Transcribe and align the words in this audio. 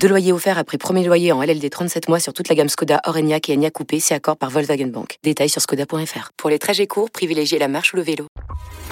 Deux 0.00 0.08
loyers 0.08 0.32
offerts 0.32 0.58
après 0.58 0.78
premier 0.78 1.04
loyer 1.04 1.32
en 1.32 1.42
LLD 1.42 1.68
37 1.70 2.08
mois 2.08 2.20
sur 2.20 2.32
toute 2.32 2.48
la 2.48 2.54
gamme 2.54 2.68
Skoda, 2.68 3.00
Orenia 3.06 3.38
et 3.48 3.54
Enya 3.54 3.70
Coupé, 3.70 3.98
c'est 4.00 4.14
accord 4.14 4.36
par 4.36 4.50
Volkswagen 4.50 4.86
Bank. 4.86 5.18
Détails 5.24 5.48
sur 5.48 5.60
skoda.fr. 5.60 6.30
Pour 6.36 6.50
les 6.50 6.58
trajets 6.58 6.86
courts, 6.86 7.10
privilégiez 7.10 7.58
la 7.58 7.68
marche 7.68 7.92
ou 7.92 7.96
le 7.96 8.02
vélo. 8.02 8.26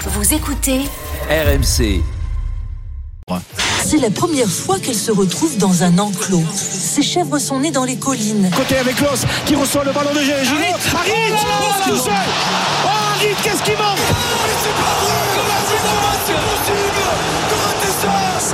Vous 0.01 0.33
écoutez 0.33 0.81
RMC. 1.29 2.01
C'est 3.83 3.97
la 3.97 4.09
première 4.11 4.49
fois 4.49 4.77
qu'elles 4.79 4.95
se 4.95 5.11
retrouvent 5.11 5.57
dans 5.57 5.83
un 5.83 5.97
enclos. 5.97 6.43
Ces 6.53 7.01
chèvres 7.03 7.39
sont 7.39 7.59
nées 7.59 7.71
dans 7.71 7.85
les 7.85 7.97
collines. 7.97 8.51
Côté 8.55 8.77
avec 8.77 8.99
Los 8.99 9.25
qui 9.45 9.55
reçoit 9.55 9.83
le 9.83 9.93
ballon 9.93 10.13
de 10.13 10.19
Gilles. 10.19 10.45
Seul 11.97 12.13
Oh 12.83 12.87
Harit, 12.87 13.35
qu'est-ce 13.43 13.63
qui 13.63 13.71
manque? 13.71 15.14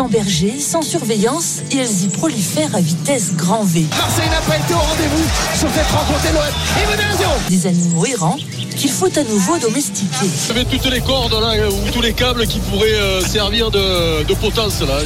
Sans 0.01 0.09
berger, 0.09 0.57
sans 0.57 0.81
surveillance, 0.81 1.61
et 1.71 1.77
elles 1.77 2.05
y 2.05 2.07
prolifèrent 2.07 2.73
à 2.73 2.81
vitesse 2.81 3.35
grand 3.35 3.63
V. 3.63 3.85
Marseille 3.95 4.29
n'a 4.31 4.41
pas 4.41 4.57
été 4.57 4.73
au 4.73 4.79
rendez-vous 4.79 5.23
sur 5.59 5.69
cette 5.69 5.85
rencontre 5.91 6.25
et 6.25 7.55
Des 7.55 7.67
animaux 7.67 8.05
errants 8.07 8.37
qu'il 8.75 8.89
faut 8.89 9.15
à 9.15 9.23
nouveau 9.23 9.59
domestiquer. 9.59 10.25
Vous 10.25 10.49
avez 10.49 10.65
toutes 10.65 10.89
les 10.89 11.01
cordes 11.01 11.33
là, 11.39 11.69
ou 11.69 11.91
tous 11.91 12.01
les 12.01 12.13
câbles 12.13 12.47
qui 12.47 12.57
pourraient 12.61 12.95
euh, 12.95 13.21
servir 13.21 13.69
de, 13.69 14.23
de 14.23 14.33
potence 14.33 14.81
là. 14.81 15.01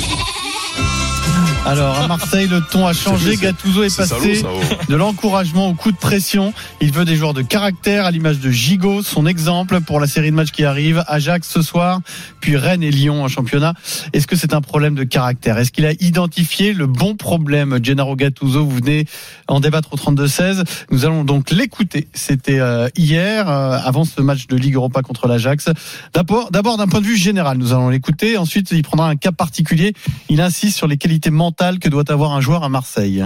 Alors 1.66 2.00
à 2.00 2.08
Marseille, 2.08 2.48
le 2.48 2.62
ton 2.62 2.86
a 2.86 2.94
changé. 2.94 3.38
Gattuso 3.38 3.82
est, 3.82 3.98
passé 3.98 4.44
de 4.88 4.96
l'encouragement 4.96 5.68
au 5.68 5.74
coup 5.74 5.92
de 5.92 5.98
pression. 5.98 6.54
Il 6.80 6.92
veut 6.92 7.06
des 7.06 7.16
joueurs 7.16 7.34
de 7.34 7.42
caractère, 7.42 8.06
à 8.06 8.12
l'image 8.12 8.40
de 8.40 8.52
Gigot, 8.52 9.02
son 9.02 9.26
exemple 9.26 9.82
pour 9.82 10.00
la 10.00 10.06
série 10.06 10.30
de 10.30 10.36
matchs 10.36 10.52
qui 10.52 10.64
arrive. 10.64 11.04
Ajax 11.08 11.50
ce 11.50 11.64
soir, 11.64 12.02
puis 12.40 12.56
Rennes 12.56 12.84
et 12.84 12.92
Lyon 12.92 13.24
en 13.24 13.28
championnat. 13.28 13.74
Est-ce 14.14 14.28
que 14.28 14.36
c'est 14.36 14.54
un 14.54 14.62
problème 14.62 14.94
de 14.94 15.04
caractère? 15.04 15.58
Est-ce 15.58 15.72
qu'il 15.72 15.88
a 15.88 15.94
identifié 15.94 16.72
le 16.72 16.86
bon 16.86 17.16
problème? 17.16 17.80
Gennaro 17.82 18.16
Gattuso, 18.16 18.64
vous 18.64 18.76
venez 18.76 19.08
en 19.48 19.60
débattre 19.60 19.92
au 19.94 19.98
32-16. 19.98 20.66
Nous 20.92 21.06
allons 21.06 21.24
donc 21.24 21.50
l'écouter. 21.50 22.08
C'était 22.14 22.60
euh, 22.60 22.90
hier, 22.96 23.50
euh, 23.50 23.80
avant 23.84 24.06
ce 24.06 24.22
match 24.22 24.46
de 24.46 24.56
Ligue 24.56 24.76
Europa 24.76 25.02
contre 25.02 25.28
l'Ajax. 25.28 25.70
D'abord, 26.14 26.52
d'abord 26.52 26.78
d'un 26.78 26.88
point 26.88 27.02
de 27.02 27.08
vue 27.08 27.18
général, 27.18 27.58
nous 27.58 27.74
allons 27.74 27.90
l'écouter. 27.90 28.38
Ensuite, 28.38 28.70
il 28.70 28.84
prendra 28.84 29.10
un 29.10 29.16
cas 29.16 29.32
particulier. 29.32 29.94
Il 30.30 30.42
insiste 30.42 30.78
sur 30.78 30.86
les 30.86 30.98
qualités 30.98 31.32
mentales 31.32 31.55
que 31.80 31.90
doit 31.90 32.12
avoir 32.12 32.34
un 32.34 32.42
joueur 32.42 32.64
à 32.64 32.70
Marseille 32.70 33.26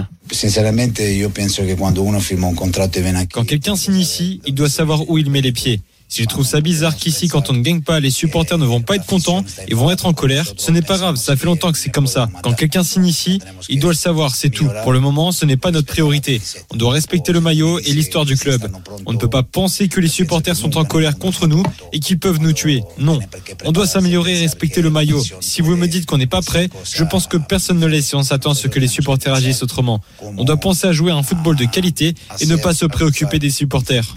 Quand 3.32 3.44
quelqu'un 3.44 3.76
s'initie, 3.76 4.40
il 4.46 4.54
doit 4.54 4.68
savoir 4.68 5.08
où 5.10 5.18
il 5.18 5.30
met 5.30 5.40
les 5.40 5.52
pieds. 5.52 5.80
Si 6.10 6.22
je 6.24 6.28
trouve 6.28 6.44
ça 6.44 6.60
bizarre 6.60 6.96
qu'ici, 6.96 7.28
quand 7.28 7.50
on 7.50 7.52
ne 7.52 7.62
gagne 7.62 7.82
pas, 7.82 8.00
les 8.00 8.10
supporters 8.10 8.58
ne 8.58 8.66
vont 8.66 8.80
pas 8.80 8.96
être 8.96 9.06
contents 9.06 9.44
et 9.68 9.74
vont 9.74 9.92
être 9.92 10.06
en 10.06 10.12
colère, 10.12 10.44
ce 10.56 10.72
n'est 10.72 10.82
pas 10.82 10.98
grave, 10.98 11.14
ça 11.14 11.36
fait 11.36 11.46
longtemps 11.46 11.70
que 11.70 11.78
c'est 11.78 11.90
comme 11.90 12.08
ça. 12.08 12.28
Quand 12.42 12.52
quelqu'un 12.52 12.82
s'initie, 12.82 13.40
il 13.68 13.78
doit 13.78 13.92
le 13.92 13.96
savoir, 13.96 14.34
c'est 14.34 14.50
tout. 14.50 14.68
Pour 14.82 14.92
le 14.92 14.98
moment, 14.98 15.30
ce 15.30 15.46
n'est 15.46 15.56
pas 15.56 15.70
notre 15.70 15.86
priorité. 15.86 16.42
On 16.72 16.76
doit 16.76 16.92
respecter 16.92 17.32
le 17.32 17.40
maillot 17.40 17.78
et 17.78 17.92
l'histoire 17.92 18.24
du 18.24 18.36
club. 18.36 18.68
On 19.06 19.12
ne 19.12 19.18
peut 19.18 19.30
pas 19.30 19.44
penser 19.44 19.86
que 19.86 20.00
les 20.00 20.08
supporters 20.08 20.56
sont 20.56 20.76
en 20.78 20.84
colère 20.84 21.16
contre 21.16 21.46
nous 21.46 21.62
et 21.92 22.00
qu'ils 22.00 22.18
peuvent 22.18 22.40
nous 22.40 22.52
tuer. 22.52 22.82
Non. 22.98 23.20
On 23.64 23.70
doit 23.70 23.86
s'améliorer 23.86 24.36
et 24.36 24.40
respecter 24.40 24.82
le 24.82 24.90
maillot. 24.90 25.22
Si 25.40 25.62
vous 25.62 25.76
me 25.76 25.86
dites 25.86 26.06
qu'on 26.06 26.18
n'est 26.18 26.26
pas 26.26 26.42
prêt, 26.42 26.68
je 26.92 27.04
pense 27.04 27.28
que 27.28 27.36
personne 27.36 27.78
ne 27.78 27.86
l'est 27.86 28.02
si 28.02 28.16
on 28.16 28.24
s'attend 28.24 28.50
à 28.50 28.54
ce 28.56 28.66
que 28.66 28.80
les 28.80 28.88
supporters 28.88 29.32
agissent 29.32 29.62
autrement. 29.62 30.00
On 30.36 30.42
doit 30.42 30.56
penser 30.56 30.88
à 30.88 30.92
jouer 30.92 31.12
un 31.12 31.22
football 31.22 31.54
de 31.54 31.66
qualité 31.66 32.14
et 32.40 32.46
ne 32.46 32.56
pas 32.56 32.74
se 32.74 32.86
préoccuper 32.86 33.38
des 33.38 33.50
supporters 33.50 34.12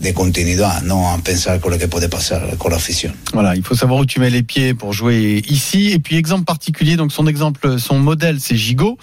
de 0.00 0.10
continuidad, 0.10 0.84
non 0.84 1.06
à 1.06 1.18
penser 1.18 1.50
à 1.50 1.58
ce 1.58 1.78
qui 1.78 1.86
peut 1.86 2.08
passer 2.08 2.34
avec 2.34 2.62
l'afición. 2.68 3.12
Voilà, 3.32 3.54
il 3.54 3.62
faut 3.62 3.74
savoir 3.74 4.00
où 4.00 4.06
tu 4.06 4.18
mets 4.20 4.30
les 4.30 4.42
pieds 4.42 4.74
pour 4.74 4.92
jouer 4.92 5.42
ici. 5.48 5.90
Et 5.92 5.98
puis 5.98 6.16
exemple 6.16 6.44
particulier, 6.44 6.96
donc 6.96 7.12
son 7.12 7.26
exemple, 7.26 7.78
son 7.78 7.98
modèle, 7.98 8.38
c'est 8.40 8.56
Gigot. 8.56 8.98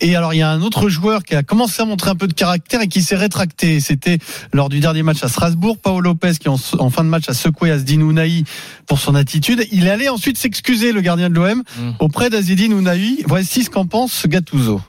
Et 0.00 0.14
alors 0.14 0.34
il 0.34 0.38
y 0.38 0.42
a 0.42 0.50
un 0.50 0.62
autre 0.62 0.88
joueur 0.88 1.24
qui 1.24 1.34
a 1.34 1.42
commencé 1.42 1.82
à 1.82 1.84
montrer 1.84 2.10
un 2.10 2.14
peu 2.14 2.28
de 2.28 2.34
caractère 2.34 2.80
et 2.80 2.88
qui 2.88 3.02
s'est 3.02 3.16
rétracté. 3.16 3.80
C'était 3.80 4.18
lors 4.52 4.68
du 4.68 4.80
dernier 4.80 5.02
match 5.02 5.22
à 5.22 5.28
Strasbourg, 5.28 5.76
Paolo 5.78 6.00
Lopez 6.00 6.32
qui 6.38 6.48
en, 6.48 6.58
en 6.78 6.90
fin 6.90 7.04
de 7.04 7.08
match 7.08 7.28
a 7.28 7.34
secoué 7.34 7.70
Asdin 7.70 8.00
Ounahi 8.00 8.44
pour 8.86 9.00
son 9.00 9.14
attitude. 9.14 9.66
Il 9.72 9.88
allé 9.88 10.08
ensuite 10.08 10.38
s'excuser, 10.38 10.92
le 10.92 11.00
gardien 11.00 11.30
de 11.30 11.34
l'OM, 11.34 11.58
mmh. 11.58 11.90
auprès 11.98 12.30
d'Azidine 12.30 12.72
Ounahi. 12.74 13.22
Voici 13.26 13.64
ce 13.64 13.70
qu'en 13.70 13.86
pense 13.86 14.26
Gattuso. 14.26 14.80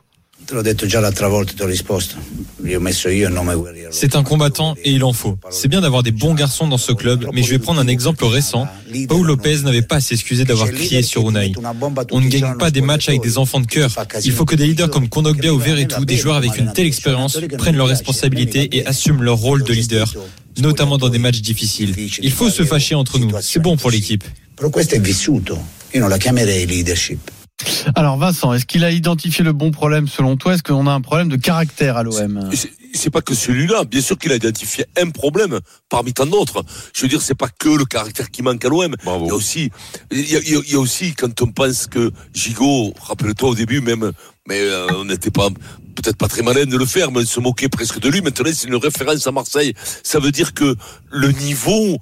C'est 3.91 4.15
un 4.15 4.23
combattant 4.23 4.75
et 4.83 4.91
il 4.91 5.03
en 5.03 5.13
faut. 5.13 5.37
C'est 5.49 5.67
bien 5.67 5.81
d'avoir 5.81 6.03
des 6.03 6.11
bons 6.11 6.33
garçons 6.33 6.67
dans 6.67 6.77
ce 6.77 6.91
club, 6.91 7.27
mais 7.33 7.43
je 7.43 7.49
vais 7.49 7.59
prendre 7.59 7.79
un 7.79 7.87
exemple 7.87 8.25
récent. 8.25 8.67
Paul 9.07 9.25
Lopez 9.25 9.61
n'avait 9.63 9.81
pas 9.81 9.97
à 9.97 10.01
s'excuser 10.01 10.45
d'avoir 10.45 10.69
crié 10.71 11.01
sur 11.01 11.29
Unai. 11.29 11.53
On 12.11 12.21
ne 12.21 12.27
gagne 12.27 12.57
pas 12.57 12.71
des 12.71 12.81
matchs 12.81 13.09
avec 13.09 13.21
des 13.21 13.37
enfants 13.37 13.59
de 13.59 13.67
cœur. 13.67 13.91
Il 14.23 14.31
faut 14.31 14.45
que 14.45 14.55
des 14.55 14.67
leaders 14.67 14.89
comme 14.89 15.09
Kondogbia 15.09 15.53
ou 15.53 15.59
Verretou, 15.59 16.05
des 16.05 16.17
joueurs 16.17 16.35
avec 16.35 16.57
une 16.57 16.71
telle 16.73 16.87
expérience, 16.87 17.39
prennent 17.57 17.77
leurs 17.77 17.87
responsabilités 17.87 18.75
et 18.77 18.85
assument 18.85 19.21
leur 19.23 19.37
rôle 19.37 19.63
de 19.63 19.73
leader, 19.73 20.13
notamment 20.59 20.97
dans 20.97 21.09
des 21.09 21.19
matchs 21.19 21.41
difficiles. 21.41 21.95
Il 22.21 22.31
faut 22.31 22.49
se 22.49 22.63
fâcher 22.63 22.95
entre 22.95 23.19
nous. 23.19 23.31
C'est 23.41 23.59
bon 23.59 23.77
pour 23.77 23.91
l'équipe. 23.91 24.23
Alors 27.95 28.17
Vincent, 28.17 28.53
est-ce 28.53 28.65
qu'il 28.65 28.83
a 28.83 28.91
identifié 28.91 29.43
le 29.43 29.53
bon 29.53 29.71
problème 29.71 30.07
selon 30.07 30.37
toi? 30.37 30.53
Est-ce 30.53 30.63
qu'on 30.63 30.87
a 30.87 30.91
un 30.91 31.01
problème 31.01 31.29
de 31.29 31.35
caractère 31.35 31.97
à 31.97 32.03
l'OM 32.03 32.49
c'est 32.93 33.09
pas 33.09 33.21
que 33.21 33.33
celui-là. 33.33 33.83
Bien 33.85 34.01
sûr 34.01 34.17
qu'il 34.17 34.31
a 34.31 34.35
identifié 34.35 34.85
un 34.97 35.09
problème 35.09 35.59
parmi 35.89 36.13
tant 36.13 36.25
d'autres. 36.25 36.63
Je 36.93 37.01
veux 37.03 37.07
dire, 37.07 37.21
c'est 37.21 37.35
pas 37.35 37.49
que 37.49 37.69
le 37.69 37.85
caractère 37.85 38.31
qui 38.31 38.41
manque 38.41 38.63
à 38.65 38.69
l'OM. 38.69 38.95
Il 39.05 39.27
y 39.27 39.29
a 39.29 39.33
aussi, 39.33 39.71
il 40.11 40.29
y 40.29 40.35
a, 40.35 40.39
il 40.39 40.71
y 40.71 40.75
a, 40.75 40.79
aussi 40.79 41.13
quand 41.13 41.41
on 41.41 41.47
pense 41.47 41.87
que 41.87 42.11
Gigot, 42.33 42.93
rappelle-toi 43.01 43.49
au 43.49 43.55
début 43.55 43.81
même, 43.81 44.11
mais 44.47 44.59
euh, 44.59 44.87
on 44.95 45.05
n'était 45.05 45.31
pas 45.31 45.49
peut-être 45.95 46.17
pas 46.17 46.27
très 46.27 46.41
malin 46.41 46.65
de 46.65 46.77
le 46.77 46.85
faire, 46.85 47.11
mais 47.11 47.21
on 47.21 47.25
se 47.25 47.39
moquait 47.39 47.69
presque 47.69 47.99
de 47.99 48.09
lui. 48.09 48.21
Maintenant, 48.21 48.49
c'est 48.53 48.67
une 48.67 48.75
référence 48.75 49.27
à 49.27 49.31
Marseille. 49.31 49.73
Ça 50.03 50.19
veut 50.19 50.31
dire 50.31 50.53
que 50.53 50.75
le 51.11 51.31
niveau 51.31 51.97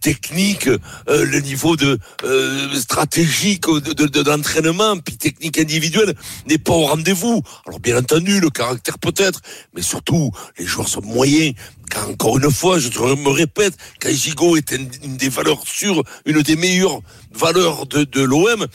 technique, 0.00 0.66
euh, 0.66 0.78
le 1.24 1.40
niveau 1.40 1.76
de 1.76 1.98
euh, 2.24 2.74
stratégique 2.74 3.68
de, 3.68 3.92
de, 3.92 4.22
d'entraînement, 4.22 4.98
puis 4.98 5.16
technique 5.16 5.58
individuelle 5.58 6.14
n'est 6.48 6.58
pas 6.58 6.72
au 6.72 6.86
rendez-vous. 6.86 7.42
Alors 7.66 7.80
bien 7.80 7.96
entendu, 7.98 8.40
le 8.40 8.50
caractère 8.50 8.98
peut-être, 8.98 9.40
mais 9.74 9.82
surtout 9.82 10.32
les 10.58 10.66
joueurs 10.66 10.88
sont 10.88 11.02
moyens. 11.02 11.54
Car 11.90 12.10
encore 12.10 12.38
une 12.38 12.50
fois, 12.50 12.78
je 12.78 12.88
me 12.88 13.28
répète, 13.30 13.74
Gigot 14.04 14.56
est 14.56 14.72
une, 14.72 15.16
des 15.16 15.28
valeurs 15.28 15.62
sûres, 15.66 16.02
une 16.24 16.42
des 16.42 16.56
meilleures 16.56 17.00
valeurs 17.32 17.86
de, 17.86 18.02
de 18.04 18.22
l'OM, 18.22 18.66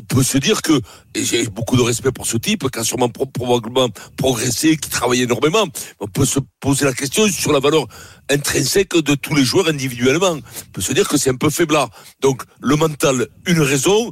on 0.00 0.14
peut 0.14 0.22
se 0.22 0.38
dire 0.38 0.62
que, 0.62 0.80
et 1.14 1.24
j'ai 1.24 1.46
beaucoup 1.46 1.76
de 1.76 1.82
respect 1.82 2.10
pour 2.10 2.26
ce 2.26 2.36
type, 2.36 2.70
qui 2.70 2.78
a 2.78 2.84
sûrement 2.84 3.08
probablement 3.08 3.88
progressé, 4.16 4.76
qui 4.76 4.88
travaille 4.88 5.22
énormément, 5.22 5.66
on 6.00 6.06
peut 6.06 6.24
se 6.24 6.40
poser 6.60 6.84
la 6.86 6.92
question 6.92 7.28
sur 7.28 7.52
la 7.52 7.60
valeur 7.60 7.86
intrinsèque 8.30 8.96
de 8.96 9.14
tous 9.14 9.34
les 9.34 9.44
joueurs 9.44 9.68
individuellement. 9.68 10.38
On 10.38 10.70
peut 10.72 10.80
se 10.80 10.92
dire 10.92 11.08
que 11.08 11.16
c'est 11.16 11.30
un 11.30 11.36
peu 11.36 11.50
faiblard. 11.50 11.90
Donc, 12.20 12.42
le 12.60 12.76
mental, 12.76 13.26
une 13.46 13.60
raison, 13.60 14.10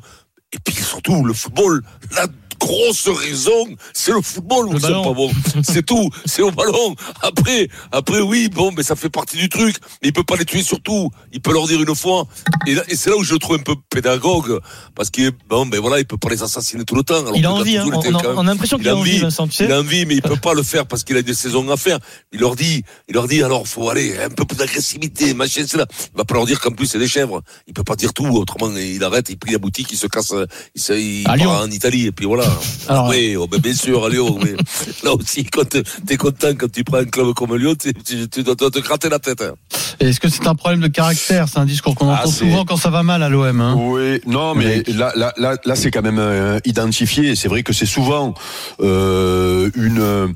et 0.53 0.59
puis 0.63 0.75
surtout, 0.75 1.25
le 1.25 1.33
football, 1.33 1.83
là, 2.13 2.27
grosse 2.59 3.09
raison, 3.09 3.67
c'est 3.95 4.13
le 4.13 4.21
football 4.21 4.69
où 4.69 4.79
c'est 4.79 4.93
pas 4.93 5.13
bon? 5.13 5.31
C'est 5.63 5.85
tout, 5.85 6.11
c'est 6.25 6.43
au 6.43 6.51
ballon. 6.51 6.95
Après, 7.23 7.69
après 7.93 8.21
oui, 8.21 8.49
bon, 8.49 8.73
mais 8.77 8.83
ça 8.83 8.97
fait 8.97 9.09
partie 9.09 9.37
du 9.37 9.49
truc. 9.49 9.77
Mais 10.03 10.09
il 10.09 10.13
peut 10.13 10.25
pas 10.25 10.37
les 10.37 10.45
tuer 10.45 10.63
surtout. 10.63 11.11
Il 11.33 11.41
peut 11.41 11.53
leur 11.53 11.67
dire 11.67 11.81
une 11.81 11.95
fois. 11.95 12.27
Et, 12.67 12.77
et 12.89 12.97
c'est 12.97 13.11
là 13.11 13.17
où 13.17 13.25
je 13.25 13.33
le 13.33 13.39
trouve 13.39 13.57
un 13.57 13.63
peu 13.63 13.75
pédagogue, 13.91 14.61
parce 14.95 15.11
qu'il 15.11 15.33
bon, 15.49 15.67
ben 15.67 15.81
voilà, 15.81 15.99
il 15.99 16.07
peut 16.07 16.19
pas 16.19 16.29
les 16.31 16.43
assassiner 16.43 16.85
tout 16.85 16.95
le 16.95 17.03
temps. 17.03 17.19
Alors 17.19 17.37
il 17.37 17.45
a 17.47 17.53
envie, 17.53 17.77
hein. 17.77 17.87
on, 17.89 18.39
a 18.39 18.43
l'impression 18.43 18.79
qu'il 18.79 18.89
a 18.89 18.97
envie, 18.97 19.19
Vincent, 19.19 19.47
tu 19.49 19.57
sais. 19.57 19.65
Il 19.65 19.73
a 19.73 19.81
envie, 19.81 20.07
mais 20.07 20.15
il 20.15 20.23
peut 20.23 20.37
pas 20.43 20.55
le 20.55 20.63
faire 20.63 20.87
parce 20.87 21.05
qu'il 21.05 21.17
a 21.17 21.23
des 21.23 21.35
saisons 21.35 21.69
à 21.71 21.77
faire. 21.77 21.99
Il 22.33 22.41
leur 22.41 22.57
dit, 22.57 22.83
il 23.09 23.15
leur 23.15 23.29
dit, 23.29 23.43
alors 23.43 23.67
faut 23.67 23.89
aller 23.89 24.19
un 24.19 24.31
peu 24.31 24.45
plus 24.45 24.57
d'agressivité, 24.57 25.35
machin, 25.35 25.65
c'est 25.67 25.77
là. 25.77 25.87
Il 26.15 26.19
va 26.19 26.25
pas 26.25 26.35
leur 26.35 26.47
dire 26.47 26.61
qu'en 26.61 26.71
plus 26.71 26.87
c'est 26.87 26.99
des 26.99 27.09
chèvres. 27.09 27.43
Il 27.67 27.75
peut 27.75 27.85
pas 27.85 27.97
dire 27.97 28.13
tout, 28.13 28.27
autrement 28.27 28.71
il 28.77 29.03
arrête, 29.05 29.29
il 29.31 29.39
prie 29.39 29.53
la 29.53 29.59
boutique, 29.59 29.89
il 29.93 29.99
se 29.99 30.07
casse, 30.07 30.35
il, 30.75 31.21
il 31.21 31.25
part 31.25 31.63
en 31.63 31.71
Italie 31.71 32.07
et 32.07 32.13
puis 32.13 32.27
voilà. 32.27 32.48
Alors, 32.89 33.09
oui, 33.09 33.37
oh, 33.37 33.47
bien 33.47 33.75
sûr, 33.75 34.05
à 34.05 34.09
Lyon. 34.09 34.39
mais 34.43 34.55
là 35.05 35.15
aussi, 35.15 35.45
quand 35.45 35.69
t'es 36.07 36.17
content 36.17 36.55
quand 36.57 36.71
tu 36.71 36.85
prends 36.85 36.99
un 36.99 37.05
club 37.05 37.35
comme 37.35 37.57
Lyon, 37.57 37.75
tu, 37.75 37.93
tu 38.29 38.43
dois 38.43 38.57
te 38.57 38.79
gratter 38.79 39.09
la 39.09 39.19
tête. 39.19 39.43
Hein. 39.43 39.55
Est-ce 40.01 40.21
que 40.21 40.29
c'est 40.29 40.47
un 40.47 40.55
problème 40.55 40.81
de 40.81 40.89
caractère 40.89 41.49
C'est 41.49 41.59
un 41.59 41.65
discours 41.65 41.95
qu'on 41.95 42.09
entend 42.09 42.23
ah, 42.25 42.27
souvent 42.27 42.65
quand 42.65 42.77
ça 42.77 42.91
va 42.91 43.03
mal 43.03 43.23
à 43.23 43.29
l'OM. 43.29 43.61
Hein 43.61 43.75
oui, 43.77 44.21
non, 44.27 44.55
mais 44.55 44.85
là, 44.87 45.13
là, 45.17 45.33
là, 45.37 45.57
là 45.65 45.77
c'est 45.77 45.91
quand 45.91 46.03
même 46.03 46.19
euh, 46.21 46.61
identifié. 46.65 47.35
C'est 47.35 47.49
vrai 47.49 47.63
que 47.63 47.73
c'est 47.73 47.87
souvent 47.87 48.35
euh, 48.81 49.71
une 49.75 50.01
euh, 50.01 50.29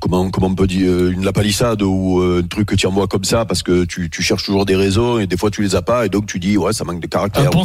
comment 0.00 0.30
comment 0.30 0.48
on 0.48 0.54
peut 0.54 0.66
dire 0.66 1.08
une 1.08 1.24
la 1.24 1.32
palissade 1.32 1.82
ou 1.82 2.20
un 2.20 2.42
truc 2.42 2.68
que 2.68 2.74
tu 2.74 2.86
envoies 2.86 3.06
comme 3.06 3.24
ça 3.24 3.44
parce 3.44 3.62
que 3.62 3.84
tu, 3.84 4.10
tu 4.10 4.22
cherches 4.22 4.44
toujours 4.44 4.66
des 4.66 4.74
raisons 4.74 5.18
et 5.18 5.26
des 5.26 5.36
fois 5.36 5.50
tu 5.50 5.62
les 5.62 5.76
as 5.76 5.82
pas 5.82 6.06
et 6.06 6.08
donc 6.08 6.26
tu 6.26 6.40
dis 6.40 6.56
ouais 6.56 6.72
ça 6.72 6.84
manque 6.84 7.00
de 7.00 7.06
caractère 7.06 7.54
ou, 7.54 7.64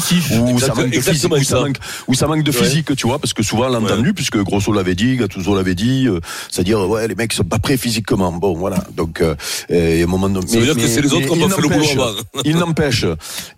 ça 0.59 0.73
manque 0.75 0.89
de 0.89 1.01
physique 1.01 1.31
ou 1.31 1.43
ça 1.43 1.59
manque, 1.59 1.77
ou 2.07 2.13
ça 2.13 2.27
manque 2.27 2.43
de 2.43 2.51
physique 2.51 2.95
tu 2.95 3.07
vois 3.07 3.17
parce 3.17 3.33
que 3.33 3.40
souvent 3.43 3.69
l'entendu 3.69 4.13
puisque 4.13 4.37
Grosso 4.37 4.71
l'avait 4.73 4.95
dit 4.95 5.17
Gattuso 5.17 5.55
l'avait 5.55 5.75
dit 5.75 6.07
c'est-à-dire 6.49 6.89
ouais 6.89 7.07
les 7.07 7.15
mecs 7.15 7.33
sont 7.33 7.43
pas 7.43 7.59
prêts 7.59 7.77
physiquement. 7.77 8.31
Bon 8.31 8.53
voilà. 8.53 8.83
Donc 8.95 9.21
euh, 9.21 9.35
et 9.69 10.01
à 10.01 10.03
un 10.03 10.07
moment 10.07 10.29
donné 10.29 10.45
mais, 10.75 10.87
c'est 10.87 11.01
les 11.01 11.13
autres 11.13 11.33
qui 11.33 11.43
ont 11.43 11.49
fait 11.49 11.61
le 11.61 11.67
boulot 11.67 12.15
Il 12.45 12.57
n'empêche, 12.57 13.05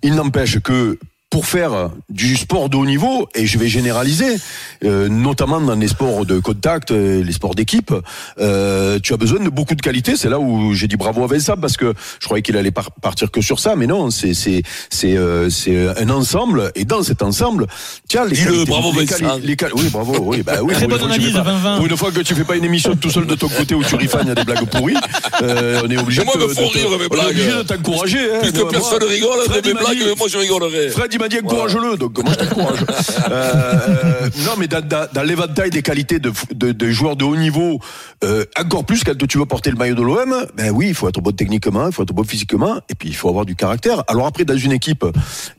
il 0.02 0.16
n'empêche 0.16 0.60
que 0.60 0.98
pour 1.34 1.48
faire 1.48 1.90
du 2.10 2.38
sport 2.38 2.70
de 2.70 2.78
haut 2.78 2.86
niveau, 2.86 3.28
et 3.34 3.48
je 3.48 3.58
vais 3.58 3.68
généraliser, 3.68 4.38
euh, 4.84 5.10
notamment 5.10 5.60
dans 5.60 5.74
les 5.74 5.88
sports 5.88 6.28
de 6.28 6.38
contact, 6.38 6.92
euh, 6.92 7.24
les 7.24 7.32
sports 7.32 7.56
d'équipe, 7.56 7.92
euh, 8.40 9.00
tu 9.02 9.16
as 9.16 9.18
besoin 9.18 9.40
de 9.40 9.50
beaucoup 9.50 9.74
de 9.74 9.82
qualité. 9.82 10.16
C'est 10.16 10.30
là 10.30 10.38
où 10.38 10.76
j'ai 10.76 10.88
dit 10.88 10.96
bravo 10.96 11.24
à 11.24 11.28
Vincent 11.28 11.56
parce 11.60 11.76
que 11.76 11.96
je 12.20 12.26
croyais 12.26 12.44
qu'il 12.44 12.56
allait 12.56 12.70
partir 13.02 13.32
que 13.32 13.42
sur 13.42 13.60
ça, 13.60 13.76
mais 13.76 13.88
non, 13.88 14.12
c'est 14.12 14.36
c'est 14.36 14.62
c'est 14.92 15.18
c'est 15.50 15.88
un 15.98 16.10
ensemble, 16.12 16.72
et 16.76 16.86
dans 16.86 17.02
cet 17.02 17.24
ensemble, 17.24 17.66
tiens 18.08 18.26
les 18.26 18.36
qualités, 18.36 18.66
bravo 18.66 18.92
les, 18.92 19.06
Vincent. 19.06 19.40
Les, 19.42 19.58
oui, 19.74 19.90
bravo, 19.92 20.18
oui, 20.20 20.44
bah 20.44 20.58
oui. 20.62 20.74
Très 20.76 20.86
bonne 20.86 21.02
analyse, 21.02 21.34
Pour 21.78 21.88
une 21.88 21.98
fois 21.98 22.12
que 22.12 22.20
tu 22.20 22.36
fais 22.36 22.44
pas 22.44 22.58
une 22.58 22.66
émission 22.66 22.96
tout 22.96 23.10
seul 23.10 23.26
de 23.26 23.34
ton 23.34 23.50
côté 23.50 23.74
où 23.74 23.84
tu 23.84 23.96
rifagnes 23.96 24.30
à 24.30 24.36
des 24.36 24.44
blagues 24.44 24.70
pourries, 24.70 24.98
on 25.42 25.90
est 25.90 25.98
obligé 25.98 26.24
moi, 26.26 26.36
de, 26.36 26.42
de, 26.42 27.58
de 27.58 27.64
t'encourager. 27.64 28.20
Hein, 28.20 28.40
Puisque 28.44 28.70
personne 28.70 29.04
rigole, 29.04 29.40
mes 29.66 29.74
blagues, 29.74 30.16
moi 30.20 30.28
je 30.30 30.38
rigolerais 30.38 30.92
m'a 31.24 31.30
dit 31.30 31.40
encourage-le, 31.40 31.98
donc 31.98 32.22
moi 32.24 32.34
je 32.34 32.46
t'encourage. 32.46 32.80
euh, 33.32 34.30
non, 34.46 34.52
mais 34.58 34.68
dans, 34.68 34.86
dans, 34.86 35.08
dans 35.12 35.24
l'éventail 35.24 35.70
des 35.70 35.82
qualités 35.82 36.20
de, 36.20 36.32
de, 36.54 36.72
de, 36.72 36.92
joueurs 36.92 37.16
de 37.16 37.24
haut 37.24 37.36
niveau, 37.36 37.80
euh, 38.24 38.46
encore 38.60 38.86
plus 38.86 39.04
quand 39.04 39.18
tu 39.28 39.38
veux 39.38 39.46
porter 39.46 39.72
le 39.72 39.78
maillot 39.78 39.96
de 39.96 40.02
l'OM, 40.02 40.46
ben 40.56 40.72
oui, 40.72 40.88
il 40.90 40.96
faut 40.96 41.08
être 41.08 41.22
bon 41.22 41.32
techniquement, 41.32 41.88
il 41.88 41.94
faut 41.94 42.04
être 42.04 42.14
bon 42.14 42.24
physiquement, 42.24 42.78
et 42.90 42.96
puis 42.96 43.10
il 43.10 43.16
faut 43.16 43.30
avoir 43.30 43.46
du 43.46 43.56
caractère. 43.56 44.04
Alors 44.08 44.28
après, 44.28 44.44
dans 44.44 44.58
une 44.58 44.74
équipe, 44.74 45.06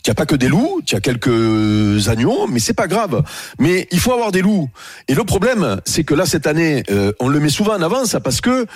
tu 0.03 0.11
n'as 0.11 0.15
pas 0.15 0.27
que 0.27 0.35
des 0.37 0.49
loups, 0.49 0.83
tu 0.85 0.97
as 0.97 1.01
quelques 1.01 2.09
agneaux, 2.09 2.47
mais 2.47 2.59
c'est 2.59 2.75
pas 2.75 2.87
grave. 2.87 3.23
Mais 3.59 3.89
il 3.91 4.01
faut 4.01 4.13
avoir 4.13 4.33
des 4.33 4.43
loups. 4.43 4.69
Et 5.09 5.15
le 5.15 5.25
problème, 5.25 5.81
c'est 5.87 6.05
que 6.05 6.15
là, 6.15 6.27
cette 6.27 6.47
année, 6.47 6.83
euh, 6.91 7.13
on 7.21 7.29
le 7.29 7.41
met 7.41 7.49
souvent 7.49 7.75
en 7.75 7.83
avance 7.83 8.17
parce 8.23 8.41
que 8.41 8.67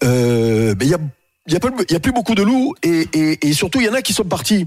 ben, 0.00 0.76
il 0.80 0.88
y 0.88 0.94
a 0.94 0.98
il 1.46 1.52
n'y 1.52 1.56
a, 1.56 1.96
a, 1.96 2.00
plus 2.00 2.12
beaucoup 2.12 2.34
de 2.34 2.42
loups 2.42 2.74
et, 2.82 3.06
et, 3.12 3.48
et, 3.48 3.52
surtout 3.52 3.80
il 3.80 3.86
y 3.86 3.88
en 3.88 3.94
a 3.94 4.02
qui 4.02 4.12
sont 4.12 4.24
partis. 4.24 4.66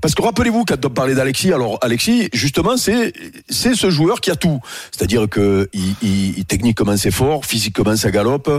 Parce 0.00 0.14
que 0.14 0.22
rappelez-vous 0.22 0.64
quand 0.64 0.84
on 0.84 0.90
parlait 0.90 1.14
d'Alexis, 1.14 1.52
alors 1.52 1.78
Alexis 1.80 2.28
justement 2.32 2.76
c'est 2.76 3.12
c'est 3.48 3.74
ce 3.74 3.88
joueur 3.88 4.20
qui 4.20 4.30
a 4.30 4.36
tout, 4.36 4.58
c'est-à-dire 4.90 5.28
que 5.28 5.68
il, 5.72 5.94
il, 6.02 6.44
techniquement 6.44 6.96
c'est 6.96 7.12
fort, 7.12 7.44
physiquement 7.44 7.96
ça 7.96 8.10
galope, 8.10 8.50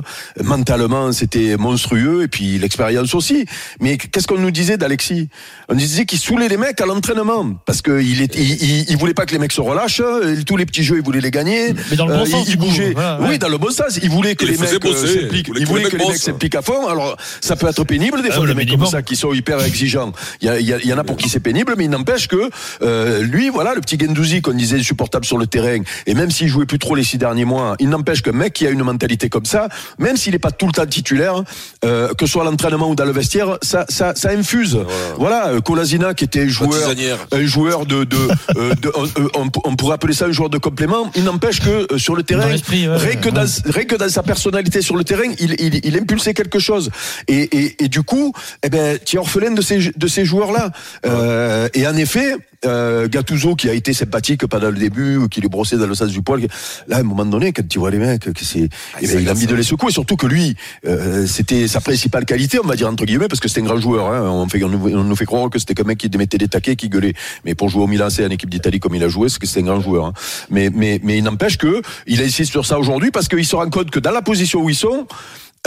mentalement 0.42 1.12
c'était 1.12 1.58
monstrueux 1.58 2.24
et 2.24 2.28
puis 2.30 2.58
l'expérience 2.60 3.14
aussi. 3.14 3.46
Mais 3.82 3.98
qu'est-ce 3.98 4.28
qu'on 4.28 4.38
nous 4.38 4.52
disait 4.52 4.78
d'Alexis? 4.78 5.28
On 5.68 5.76
disait 5.76 6.06
qu'il 6.06 6.20
saoulait 6.20 6.48
les 6.48 6.58
mecs 6.58 6.80
à 6.80 6.86
l'entraînement 6.86 7.56
parce 7.66 7.82
que 7.82 8.02
il, 8.02 8.22
est, 8.22 8.36
il, 8.36 8.90
il, 8.90 8.98
voulait 8.98 9.14
pas 9.14 9.26
que 9.26 9.34
les 9.34 9.40
mecs 9.40 9.52
se 9.52 9.62
relâchent, 9.62 10.02
tous 10.46 10.56
les 10.56 10.66
petits 10.66 10.84
jeux 10.84 10.98
il 10.98 11.04
voulait 11.04 11.22
les 11.22 11.32
gagner. 11.32 11.74
Mais 11.90 11.98
dans 11.98 12.06
le 12.06 12.14
bon 12.14 12.22
euh, 12.22 12.26
sens, 12.26 12.48
il, 12.48 12.58
bougeait. 12.58 12.94
oui, 13.22 13.38
dans 13.38 13.50
le 13.50 13.58
bon 13.58 13.72
sens, 13.72 14.00
il 14.02 14.10
voulait 14.10 14.36
que 14.36 14.46
les 14.46 14.58
mecs 14.58 14.70
s'impliquent. 14.70 15.52
Il 15.58 15.66
voulait 15.68 15.90
que 15.90 15.98
les 15.98 16.08
mecs 16.08 16.18
s'impliquent 16.18 16.56
à 16.56 16.62
fond. 16.62 16.88
Alors 16.88 17.18
ça 17.50 17.56
peut 17.56 17.68
être 17.68 17.84
pénible 17.84 18.22
des 18.22 18.30
ah 18.30 18.36
fois 18.36 18.46
des 18.46 18.54
mecs 18.54 18.69
comme 18.69 18.86
ça 18.86 19.01
qui 19.01 19.16
sont 19.16 19.34
hyper 19.34 19.60
exigeants. 19.63 20.12
Il 20.40 20.46
y, 20.46 20.51
a, 20.51 20.60
il 20.60 20.86
y, 20.86 20.94
en 20.94 21.00
a 21.00 21.04
pour 21.04 21.18
qui 21.18 21.30
c'est 21.30 21.40
pénible, 21.40 21.74
mais 21.75 21.86
il 21.86 21.90
n'empêche 21.90 22.28
que 22.28 22.51
euh, 22.84 23.24
lui, 23.24 23.50
voilà, 23.50 23.74
le 23.74 23.81
petit 23.81 23.98
Gendouzi 24.00 24.44
qu'on 24.44 24.54
disait 24.54 24.78
insupportable 24.78 25.25
sur 25.25 25.40
le 25.40 25.48
terrain, 25.48 25.80
et 26.06 26.13
même 26.13 26.30
s'il 26.30 26.48
jouait 26.48 26.68
plus 26.68 26.78
trop 26.78 26.94
les 26.94 27.04
six 27.04 27.18
derniers 27.18 27.46
mois, 27.46 27.75
il 27.80 27.90
n'empêche 27.90 28.22
qu'un 28.22 28.34
mec 28.34 28.54
qui 28.54 28.68
a 28.68 28.69
une 28.69 28.84
mentalité 28.84 29.30
comme 29.30 29.46
ça, 29.46 29.68
même 29.98 30.16
s'il 30.16 30.34
n'est 30.34 30.40
pas 30.40 30.51
tout 30.51 30.68
le 30.68 30.74
temps 30.74 30.86
titulaire, 30.86 31.44
euh, 31.84 32.13
que 32.13 32.28
ce 32.28 32.34
soit 32.34 32.44
à 32.44 32.46
l'entraînement 32.46 32.88
ou 32.88 32.94
dans 32.94 33.06
le 33.06 33.13
vestiaire, 33.13 33.57
ça, 33.63 33.86
ça, 33.90 34.13
ça 34.16 34.30
infuse. 34.30 34.78
Voilà, 35.18 35.48
voilà 35.48 35.62
Colasina 35.62 36.13
qui 36.13 36.25
était 36.25 36.48
joueur, 36.48 36.94
un 37.31 37.46
joueur 37.46 37.88
de, 37.88 38.04
de, 38.04 38.18
euh, 38.57 38.75
de 38.75 38.92
on, 39.34 39.50
on, 39.63 39.75
pourrait 39.75 39.96
appeler 39.96 40.13
ça 40.13 40.25
un 40.25 40.31
joueur 40.31 40.51
de 40.51 40.60
complément. 40.60 41.10
Il 41.16 41.24
n'empêche 41.24 41.62
que 41.62 41.98
sur 41.98 42.16
le 42.16 42.22
terrain, 42.22 42.46
ouais, 42.46 42.62
rien, 42.96 43.16
que 43.16 43.30
dans, 43.30 43.46
rien 43.66 43.86
que 43.86 43.96
dans 43.96 44.10
sa 44.10 44.22
personnalité 44.22 44.84
sur 44.84 44.96
le 44.96 45.04
terrain, 45.04 45.31
il, 45.40 45.56
il, 45.60 45.80
il 45.84 45.98
impulsait 45.98 46.36
quelque 46.36 46.60
chose. 46.60 46.92
Et, 47.28 47.38
et, 47.41 47.83
et, 47.83 47.88
du 47.88 48.03
coup, 48.03 48.33
eh 48.63 48.69
ben, 48.69 48.97
tu 49.03 49.15
es 49.15 49.19
orphelin 49.19 49.51
de 49.51 49.62
ces, 49.62 49.91
de 49.95 50.07
ces 50.07 50.25
joueurs-là. 50.25 50.71
Euh, 51.06 51.69
et 51.74 51.88
en 51.88 51.95
effet, 51.95 52.36
euh, 52.65 53.07
Gattuso 53.07 53.56
qui 53.56 53.69
a 53.69 53.74
été 53.74 53.94
sympathique 53.94 54.45
pendant 54.47 54.69
le 54.69 54.77
début, 54.77 55.30
qui 55.30 55.41
les 55.41 55.47
brossait 55.47 55.77
dans 55.77 55.88
le 55.88 55.95
sens 55.95 56.09
du 56.09 56.21
poil. 56.21 56.41
Là, 56.88 56.97
à 56.97 57.00
un 57.00 57.03
moment 57.03 57.25
donné, 57.25 57.53
quand 57.53 57.68
tu 57.68 57.80
vois 57.80 57.91
les 57.91 57.97
mecs, 57.97 58.33
que 58.33 58.45
c'est, 58.45 58.69
ah, 58.94 59.00
eh 59.01 59.07
ben, 59.07 59.21
il 59.21 59.30
a 59.30 59.33
mis 59.33 59.45
de 59.45 59.56
les 59.56 59.63
secouer. 59.63 59.91
Surtout 59.91 60.18
que 60.18 60.27
lui, 60.27 60.56
euh, 60.86 61.25
c'était 61.25 61.68
sa 61.68 61.81
principale 61.81 62.25
qualité, 62.25 62.59
on 62.63 62.68
va 62.68 62.75
dire 62.75 62.88
entre 62.88 63.06
guillemets, 63.06 63.27
parce 63.27 63.39
que 63.39 63.47
c'était 63.47 63.62
un 63.62 63.65
grand 63.65 63.80
joueur. 63.80 64.12
Hein. 64.12 64.30
On, 64.30 64.47
fait, 64.47 64.63
on, 64.63 64.69
nous, 64.69 65.15
fait 65.15 65.25
croire 65.25 65.50
que 65.50 65.59
c'était 65.59 65.74
qu'un 65.74 65.83
mec 65.83 65.97
qui 65.97 66.09
mettait 66.18 66.38
des 66.38 66.47
taquets, 66.47 66.75
qui 66.75 66.89
gueulait. 66.89 67.13
Mais 67.45 67.56
pour 67.56 67.69
jouer 67.69 67.83
au 67.83 67.88
Milan, 67.88 68.09
c'est 68.09 68.25
en 68.25 68.30
équipe 68.30 68.50
d'Italie 68.50 68.80
comme 68.80 68.95
il 68.95 69.03
a 69.03 69.09
joué, 69.09 69.30
c'est 69.30 69.39
que 69.39 69.47
c'était 69.47 69.62
un 69.62 69.63
grand 69.63 69.81
joueur. 69.81 70.06
Hein. 70.06 70.13
Mais, 70.50 70.69
mais, 70.74 71.00
mais 71.03 71.18
il 71.18 71.24
n'empêche 71.24 71.57
que 71.57 71.81
il 72.07 72.21
insiste 72.21 72.51
sur 72.51 72.65
ça 72.65 72.80
aujourd'hui 72.80 73.12
parce 73.12 73.27
qu'il 73.27 73.45
se 73.45 73.56
rend 73.56 73.69
compte 73.69 73.91
que 73.91 74.00
dans 74.00 74.12
la 74.12 74.21
position 74.21 74.62
où 74.62 74.69
ils 74.69 74.75
sont, 74.75 75.07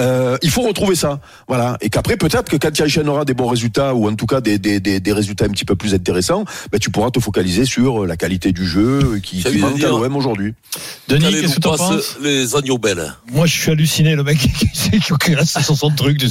euh, 0.01 0.39
il 0.43 0.51
faut 0.51 0.63
retrouver 0.63 0.95
ça, 0.95 1.21
voilà, 1.49 1.77
et 1.81 1.91
qu'après 1.91 2.17
peut-être 2.17 2.51
que 2.51 2.57
quand 2.57 2.71
tu 2.71 2.83
aura 3.07 3.25
des 3.25 3.35
bons 3.35 3.49
résultats 3.49 3.95
ou 3.95 4.09
en 4.09 4.15
tout 4.15 4.27
cas 4.27 4.41
des, 4.41 4.59
des, 4.59 4.81
des, 4.81 5.01
des 5.01 5.13
résultats 5.13 5.45
un 5.45 5.51
petit 5.51 5.65
peu 5.65 5.77
plus 5.77 5.95
intéressants, 5.95 6.45
ben, 6.71 6.79
tu 6.79 6.91
pourras 6.91 7.11
te 7.11 7.21
focaliser 7.21 7.65
sur 7.65 8.07
la 8.07 8.17
qualité 8.17 8.53
du 8.53 8.67
jeu 8.67 9.21
qui, 9.23 9.43
qui 9.43 9.59
manque 9.59 9.83
à 9.83 9.89
l'OM 9.89 10.17
aujourd'hui. 10.17 10.55
Denis, 11.09 11.31
qu'est-ce 11.31 11.57
que 11.57 11.61
tu 11.61 11.61
penses 11.61 12.17
Les 12.23 12.57
agneaux 12.57 12.79
belles. 12.79 13.13
Moi, 13.33 13.47
je 13.47 13.53
suis 13.53 13.71
halluciné, 13.71 14.17
le 14.17 14.23
mec 14.23 14.39
qui 14.39 15.35
reste 15.35 15.61
sur 15.61 15.77
son 15.77 15.91
truc. 15.91 16.23
le, 16.23 16.29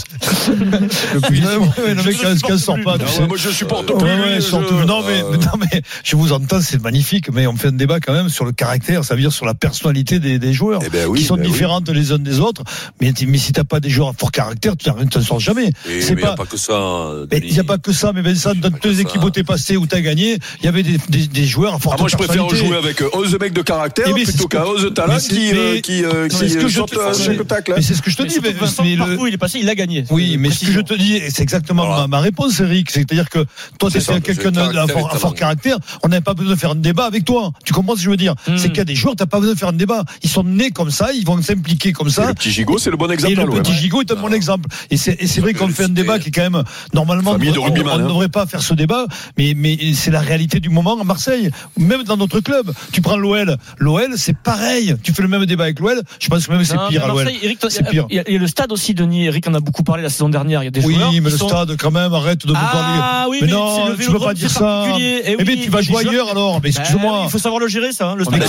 le 1.30 2.04
mec 2.04 2.18
qui 2.18 2.52
ne 2.52 2.58
sort 2.58 2.78
pas. 2.84 2.98
moi, 3.28 3.38
je 3.38 3.50
supporte 3.50 3.88
plus. 3.88 4.52
Non, 4.86 5.04
mais, 5.06 5.22
non, 5.22 5.58
mais 5.60 5.82
je 6.04 6.16
vous 6.16 6.32
entends, 6.32 6.62
c'est 6.62 6.82
magnifique, 6.82 7.32
mais 7.32 7.48
on 7.48 7.56
fait 7.56 7.68
un 7.68 7.74
débat 7.74 8.00
quand 8.00 8.14
même 8.14 8.30
sur 8.30 8.46
le 8.46 8.52
caractère, 8.52 9.04
ça 9.06 9.16
veut 9.16 9.22
dire 9.22 9.32
sur 9.32 9.46
la 9.46 9.54
personnalité 9.54 10.20
des, 10.20 10.40
des 10.40 10.54
joueurs, 10.54 10.82
eh 10.86 10.90
ben 10.90 11.08
oui, 11.08 11.20
qui 11.20 11.26
sont 11.26 11.36
ben 11.36 11.46
différentes 11.46 11.90
les 11.90 12.12
uns 12.12 12.20
des 12.20 12.40
autres. 12.40 12.64
Mais, 13.00 13.14
mais 13.28 13.38
si 13.52 13.54
t'as 13.54 13.64
pas 13.66 13.82
des 13.82 13.90
joueurs 13.90 14.10
à 14.10 14.14
fort 14.14 14.32
caractère, 14.32 14.78
tu 14.78 14.90
ne 14.90 15.04
t'en 15.04 15.22
sors 15.22 15.40
jamais. 15.42 15.72
C'est 16.00 16.16
pas, 16.16 16.22
il 16.22 16.24
n'y 16.24 16.24
a 16.24 16.36
pas 16.36 16.46
que 16.46 16.58
ça. 16.58 17.12
Il 17.34 17.52
n'y 17.52 17.60
a 17.60 17.64
pas 17.66 17.78
que 17.78 17.92
ça, 17.92 18.14
mais 18.14 18.22
Vincent, 18.22 18.54
dans 18.56 18.72
toutes 18.72 18.86
les 18.86 19.02
équipes 19.02 19.24
où 19.24 19.30
t'es 19.30 19.44
passé, 19.44 19.76
où 19.76 19.86
t'as 19.86 20.00
gagné, 20.00 20.38
il 20.60 20.66
y 20.66 20.70
avait 20.70 20.84
des, 20.84 20.98
des, 21.10 21.28
des 21.28 21.46
joueurs 21.46 21.76
à 21.76 21.80
fort 21.80 21.96
ah, 21.96 22.00
Moi, 22.00 22.08
je 22.08 22.16
préfère 22.16 22.48
jouer 22.50 22.78
avec 22.78 23.04
11 23.14 23.38
mecs 23.40 23.52
de 23.52 23.62
caractère 23.62 24.06
eh 24.08 24.24
plutôt 24.24 24.48
qu'à 24.48 24.66
11 24.66 24.94
talents 24.94 25.18
qui, 25.18 25.52
euh, 25.54 25.80
qui, 25.82 26.06
euh, 26.06 26.30
qui 26.30 26.72
sortent 26.72 26.98
à 26.98 27.14
spectacle. 27.14 27.74
Mais 27.76 27.82
c'est 27.82 27.94
ce 27.94 28.02
que 28.02 28.10
je 28.10 28.18
te 28.18 28.24
dis. 28.24 28.40
Vincent, 28.40 28.84
partout 28.98 29.28
il 29.28 29.34
est 29.34 29.38
passé, 29.38 29.60
il 29.60 29.70
a 29.70 29.76
gagné. 29.76 30.06
Oui, 30.10 30.38
mais 30.38 30.50
ce 30.50 30.66
que 30.66 30.72
je 30.72 30.80
te 30.80 30.94
dis, 30.94 31.20
c'est 31.30 31.44
exactement 31.44 32.08
ma 32.08 32.20
réponse, 32.22 32.60
Eric. 32.62 32.90
C'est-à-dire 32.90 33.30
que 33.30 33.46
toi, 33.78 33.90
tu 33.92 33.98
es 33.98 34.22
quelqu'un 34.22 34.56
à 34.56 34.88
fort 34.88 35.36
caractère, 35.36 35.78
on 36.04 36.08
n'avait 36.08 36.22
pas 36.22 36.34
besoin 36.34 36.54
de 36.54 36.60
faire 36.60 36.72
un 36.72 36.76
débat 36.76 37.06
avec 37.06 37.26
toi. 37.26 37.52
Tu 37.66 37.74
comprends 37.74 37.94
ce 37.94 38.00
que 38.00 38.06
je 38.06 38.10
veux 38.10 38.18
dire? 38.18 38.36
Hmm. 38.48 38.58
C'est 38.58 38.70
qu'il 38.70 38.78
y 38.78 38.82
a 38.82 38.86
des 38.86 38.96
joueurs, 38.96 39.16
t'as 39.18 39.26
pas 39.26 39.40
besoin 39.40 39.56
de 39.56 39.60
faire 39.60 39.70
un 39.70 39.74
débat. 39.74 40.06
Ils 40.24 40.30
sont 40.30 40.44
nés 40.44 40.72
comme 40.72 40.92
ça, 40.92 41.12
ils 41.14 41.26
vont 41.26 41.42
s'impliquer 41.42 41.92
comme 41.92 42.10
ça. 42.10 42.28
Le 42.28 42.34
petit 42.34 42.52
Gigot, 42.52 42.78
c'est 42.78 42.92
le 42.92 42.98
bon 42.98 43.12
exemple. 43.12 43.41
Le 43.46 43.62
petit 43.62 43.74
Gigot 43.74 44.02
est 44.02 44.12
un 44.12 44.16
bon 44.16 44.34
exemple. 44.34 44.70
Et 44.90 44.98
c'est 44.98 45.40
vrai 45.40 45.54
qu'on 45.54 45.68
fait 45.68 45.86
un 45.86 45.90
débat 45.90 46.20
qui 46.20 46.30
est 46.30 46.32
quand 46.32 46.50
même 46.50 46.64
normalement 46.94 47.32
on, 47.32 47.38
ne 47.38 47.90
hein. 47.90 48.00
devrait 48.00 48.30
pas 48.30 48.46
faire 48.46 48.62
ce 48.62 48.74
débat, 48.74 49.06
mais 49.38 49.54
mais 49.56 49.78
c'est 49.94 50.12
la 50.12 50.20
réalité 50.20 50.60
du 50.60 50.70
moment 50.70 51.00
à 51.00 51.04
Marseille, 51.04 51.50
même 51.78 52.04
dans 52.04 52.18
notre 52.18 52.40
club. 52.40 52.72
Tu 52.92 53.02
prends 53.02 53.18
l'OL, 53.18 53.58
l'OL 53.78 54.14
c'est 54.18 54.38
pareil. 54.38 54.96
Tu 55.04 55.14
fais 55.14 55.22
le 55.22 55.28
même 55.28 55.46
débat 55.46 55.66
avec 55.66 55.80
l'OL, 55.80 56.02
je 56.20 56.28
pense 56.28 56.48
que 56.48 56.52
même 56.52 56.64
c'est 56.64 56.78
pire 56.90 57.06
à 57.06 57.08
l'OL. 57.08 57.30
C'est 57.70 57.88
pire. 57.88 58.06
Il 58.10 58.16
y 58.16 58.36
a 58.36 58.40
le 58.40 58.48
stade 58.48 58.72
aussi, 58.72 58.94
Denis. 58.94 59.26
Eric 59.26 59.48
en 59.48 59.54
a 59.54 59.60
beaucoup 59.60 59.84
parlé 59.84 60.04
la 60.04 60.10
saison 60.10 60.30
dernière. 60.30 60.62
Il 60.64 60.66
y 60.66 60.68
a 60.68 60.72
des 60.72 60.84
oui, 60.86 60.96
joueurs. 60.96 61.10
Oui, 61.12 61.22
mais 61.22 61.30
le 61.30 61.38
stade 61.38 61.76
quand 61.78 61.92
même, 61.92 62.14
arrête 62.14 62.46
de 62.46 62.52
me 62.52 62.54
parler. 62.54 63.00
Ah 63.02 63.26
oui, 63.30 63.40
mais, 63.42 63.48
non, 63.48 63.96
tu 63.98 64.12
peux 64.12 64.20
pas 64.20 64.34
dire 64.34 64.50
ça. 64.50 64.86
Mais, 64.98 65.24
eh 65.26 65.36
oui, 65.38 65.62
tu 65.64 65.70
vas 65.70 65.82
jouer 65.82 66.08
ailleurs 66.08 66.30
alors. 66.30 66.60
Mais 66.62 66.70
excuse-moi. 66.70 67.12
Ben 67.12 67.24
il 67.26 67.30
faut 67.30 67.38
savoir 67.38 67.60
le 67.60 67.68
gérer 67.68 67.92
ça. 67.92 68.16
Le 68.16 68.24
stade. 68.26 68.42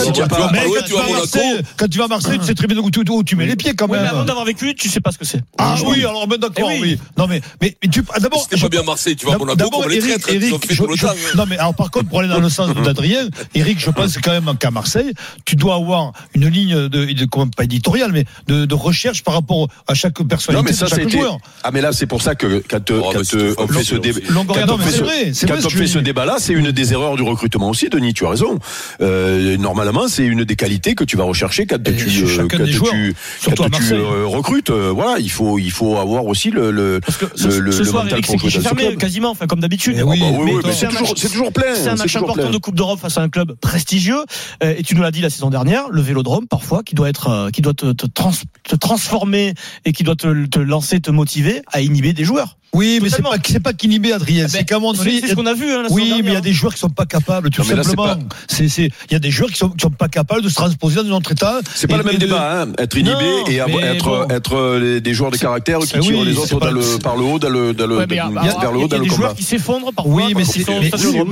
Quand 1.77 1.89
tu 1.89 1.99
vas 1.99 2.05
à 2.05 2.09
Marseille, 2.09 2.39
tu 2.39 2.47
sais 2.47 2.55
très 2.55 2.67
bien 2.67 2.79
où 2.79 3.23
tu 3.23 3.37
mets 3.37 3.47
les 3.47 3.57
pieds 3.57 3.75
quand 3.75 3.89
même. 3.89 4.05
Avant 4.05 4.25
d'avoir 4.25 4.45
vécu, 4.45 4.75
tu 4.83 4.89
sais 4.89 5.01
pas 5.01 5.13
ce 5.13 5.19
que 5.19 5.25
c'est. 5.25 5.41
Ah 5.59 5.77
oui, 5.87 6.01
alors 6.01 6.27
ben 6.27 6.37
d'accord, 6.39 6.69
Eh 6.73 6.81
oui. 6.81 6.81
oui. 6.83 6.99
Non 7.17 7.27
mais 7.29 7.41
mais, 7.61 7.77
mais 7.83 7.89
tu 7.89 8.03
d'abord 8.21 8.43
C'était 8.43 8.61
pas 8.61 8.69
bien 8.69 8.83
Marseille, 8.83 9.17
tu 9.17 9.27
vas 9.27 9.35
à 9.35 9.39
Monaco 9.39 9.57
D'abord, 9.57 9.83
comme 9.83 9.91
les 9.91 9.99
Eric, 9.99 10.21
traîtres, 10.23 10.45
Eric, 10.45 10.67
fait 10.67 10.75
je- 10.75 10.83
tout 10.83 10.89
le 10.89 10.97
je- 10.97 11.07
temps. 11.07 11.13
non 11.37 11.45
mais 11.49 11.57
alors 11.59 11.75
par 11.75 11.91
contre 11.91 12.09
pour 12.09 12.19
aller 12.21 12.29
dans 12.29 12.41
le 12.41 12.49
sens 12.49 12.75
d'Adrien, 12.85 13.29
Eric, 13.55 13.79
je 13.79 13.91
pense 13.91 14.19
quand 14.19 14.33
même 14.33 14.57
qu'à 14.59 14.71
Marseille, 14.71 15.13
tu 15.45 15.57
dois 15.57 15.77
avoir 15.77 16.13
une 16.35 16.49
ligne 16.49 16.89
de, 16.89 17.13
de 17.13 17.25
comment, 17.27 17.47
pas 17.49 17.65
éditoriale, 17.65 18.11
mais 18.13 18.25
de, 18.49 18.65
de 18.65 18.75
recherche 18.75 19.23
par 19.23 19.35
rapport 19.35 19.69
à 19.87 19.95
chaque 19.95 20.19
Non, 20.21 20.27
personnalité 20.27 20.71
mais 20.71 20.77
ça, 20.77 20.87
de 20.87 20.91
chaque 21.03 21.09
joueur. 21.11 21.39
Ah, 21.63 21.71
mais 21.73 21.81
là, 21.81 21.93
c'est 21.93 22.07
pour 22.07 22.23
ça 22.23 22.35
que 22.35 22.63
quand, 22.69 22.91
Oh, 22.91 23.11
quand 23.13 23.35
euh, 23.35 23.55
on 23.59 23.69
fait 23.69 23.85
ce 23.85 23.95
débat. 23.97 24.19
Quand 24.27 24.67
non, 24.67 24.75
on 24.75 24.79
fait 24.79 24.91
c'est 24.91 24.99
ce- 25.35 25.47
quand 25.47 25.55
on 25.65 25.71
fait 25.71 25.85
dis. 25.85 26.03
débat-là, 26.03 26.37
c'est 26.41 26.53
une 26.53 26.73
des 26.73 26.93
erreurs 26.93 27.17
du 27.17 27.23
recrutement 27.23 27.69
aussi, 27.71 27.89
Denis, 27.89 28.13
tu 28.15 28.27
as 28.27 28.31
raison. 28.31 28.59
Euh, 29.01 29.57
normalement, 29.57 30.09
c'est 30.09 30.25
une 30.25 30.45
des 30.45 30.57
qualités 30.57 30.95
que 30.95 31.05
tu 31.05 31.17
vas 31.17 31.25
rechercher 31.25 31.67
quand 31.67 31.83
tu, 31.83 31.91
euh, 31.93 32.27
chacun 32.37 32.49
quand 32.59 32.65
des 32.65 32.71
tu, 32.71 32.77
joueurs, 32.77 32.93
surtout 33.41 33.63
quand 33.63 33.69
à 33.69 33.77
tu 33.77 33.83
Marseille. 33.83 33.99
euh, 33.99 34.27
recrutes. 34.27 34.71
Euh, 34.73 34.91
voilà, 34.91 35.19
il 35.19 35.31
faut, 35.31 35.59
il 35.59 35.71
faut 35.71 35.97
avoir 35.99 36.27
aussi 36.27 36.51
le, 36.51 36.71
le, 36.71 37.01
Parce 37.05 37.19
que 37.19 37.27
ce, 37.35 37.49
le, 37.49 37.73
ce 37.73 37.79
le 37.81 37.85
soir, 37.85 38.05
mental 38.05 38.21
pour 38.23 38.39
jouer 38.39 38.51
fermé, 38.63 38.97
quasiment, 38.97 39.31
enfin, 39.31 39.47
comme 39.47 39.61
d'habitude. 39.61 39.97
Eh 39.99 40.03
oui, 40.03 40.21
Ah 40.23 40.31
bah 40.31 40.37
oui, 40.39 40.45
mais 40.47 40.69
oui, 40.69 40.75
c'est 41.17 41.29
toujours, 41.31 41.53
plein. 41.53 41.75
C'est 41.75 41.89
un 41.89 41.97
match 41.97 42.17
important 42.17 42.35
plein. 42.43 42.51
de 42.51 42.57
Coupe 42.59 42.75
d'Europe 42.75 42.99
face 43.01 43.19
à 43.19 43.23
un 43.23 43.29
club 43.29 43.55
prestigieux. 43.61 44.23
Euh, 44.63 44.75
et 44.77 44.83
tu 44.83 44.95
nous 44.95 45.03
l'as 45.03 45.11
dit 45.11 45.21
la 45.21 45.31
saison 45.31 45.51
dernière, 45.51 45.89
le 45.91 46.01
Vélodrome 46.01 46.47
parfois 46.49 46.83
qui 46.83 46.95
doit 46.95 47.09
être, 47.09 47.29
euh, 47.29 47.51
qui 47.51 47.61
doit 47.63 47.75
te, 47.75 47.93
te, 47.93 48.07
trans- 48.07 48.33
te 48.65 48.77
transformer 48.77 49.55
et 49.85 49.93
qui 49.93 50.03
doit 50.05 50.17
te, 50.17 50.47
te 50.47 50.59
lancer, 50.59 51.01
te 51.01 51.11
motiver 51.11 51.63
à 51.73 51.81
inhiber 51.81 52.13
des 52.13 52.25
joueurs. 52.25 52.57
Oui, 52.75 53.01
mais 53.03 53.11
c'est 53.11 53.21
pas 53.21 53.33
c'est 53.47 53.61
pas 53.61 53.75
qu'inhibé 53.75 54.13
Adrien, 54.15 54.49
c'est 54.49 54.59
Ben, 54.59 54.65
qu'à 54.65 54.77
un 54.77 54.79
moment 54.79 54.95
donné, 54.95 55.21
C'est 55.21 55.29
ce 55.29 55.35
qu'on 55.35 55.45
a 55.45 55.53
vu. 55.53 55.71
Hein, 55.71 55.83
la 55.83 55.91
Oui, 55.93 56.11
mais 56.25 56.31
il 56.31 56.33
y 56.33 56.37
a 56.37 56.41
des 56.41 56.55
joueurs 56.55 56.73
qui 56.73 56.81
sont 56.81 56.89
pas 56.89 57.05
capables, 57.05 57.51
tout 57.51 57.61
Non, 57.63 57.69
là, 57.77 57.83
c'est 57.83 57.91
simplement. 57.91 58.17
C'est, 58.49 58.69
c'est, 58.69 58.85
il 59.11 59.13
y 59.13 59.15
a 59.15 59.19
des 59.19 59.31
joueurs 59.31 59.51
qui 59.51 59.57
sont, 59.59 59.69
qui 59.69 59.83
sont 59.83 59.91
pas 59.91 60.09
capables 60.09 60.41
de 60.41 60.49
se 60.49 60.55
transposer 60.55 60.97
dans 61.03 61.09
un 61.11 61.17
autre 61.19 61.33
état. 61.33 61.61
C'est 61.75 61.87
pas 61.87 61.99
le 61.99 62.03
même 62.03 62.15
de- 62.15 62.21
débat, 62.21 62.63
hein. 62.63 62.69
être 62.79 62.97
inhibé 62.97 63.13
Non, 63.13 63.47
et 63.47 63.57
être, 63.57 64.05
bon. 64.07 64.29
être 64.31 64.55
euh, 64.57 64.81
les- 64.81 65.01
des 65.03 65.13
joueurs 65.13 65.31
de 65.31 65.37
caractère 65.37 65.81
qui 65.81 65.93
Ah 65.97 65.99
oui, 66.01 66.07
tirent 66.07 66.25
les 66.25 66.33
c'est 66.33 66.55
autres 66.55 66.61
dans 66.61 66.71
le, 66.71 66.99
par 67.03 67.17
le 67.17 67.25
haut, 67.25 67.39
dans 67.39 67.51
le, 67.51 67.75
dans 67.75 67.87
le, 67.87 67.97
Ouais, 67.99 68.07
il 68.09 68.17
y 68.17 68.19
a- 68.19 68.25
dans- 68.25 68.31
vers 68.33 68.43
le 68.73 68.79
il 68.79 68.81
y 68.81 68.85
haut, 68.85 68.89
a 68.95 68.97
le 68.97 69.03
des 69.03 69.09
combat. 69.09 69.15
joueurs 69.17 69.35
qui 69.35 69.43
s'effondrent 69.43 69.93
parfois. 69.93 70.15
Oui, 70.15 70.33
mais 70.35 70.45
c'est, 70.47 70.65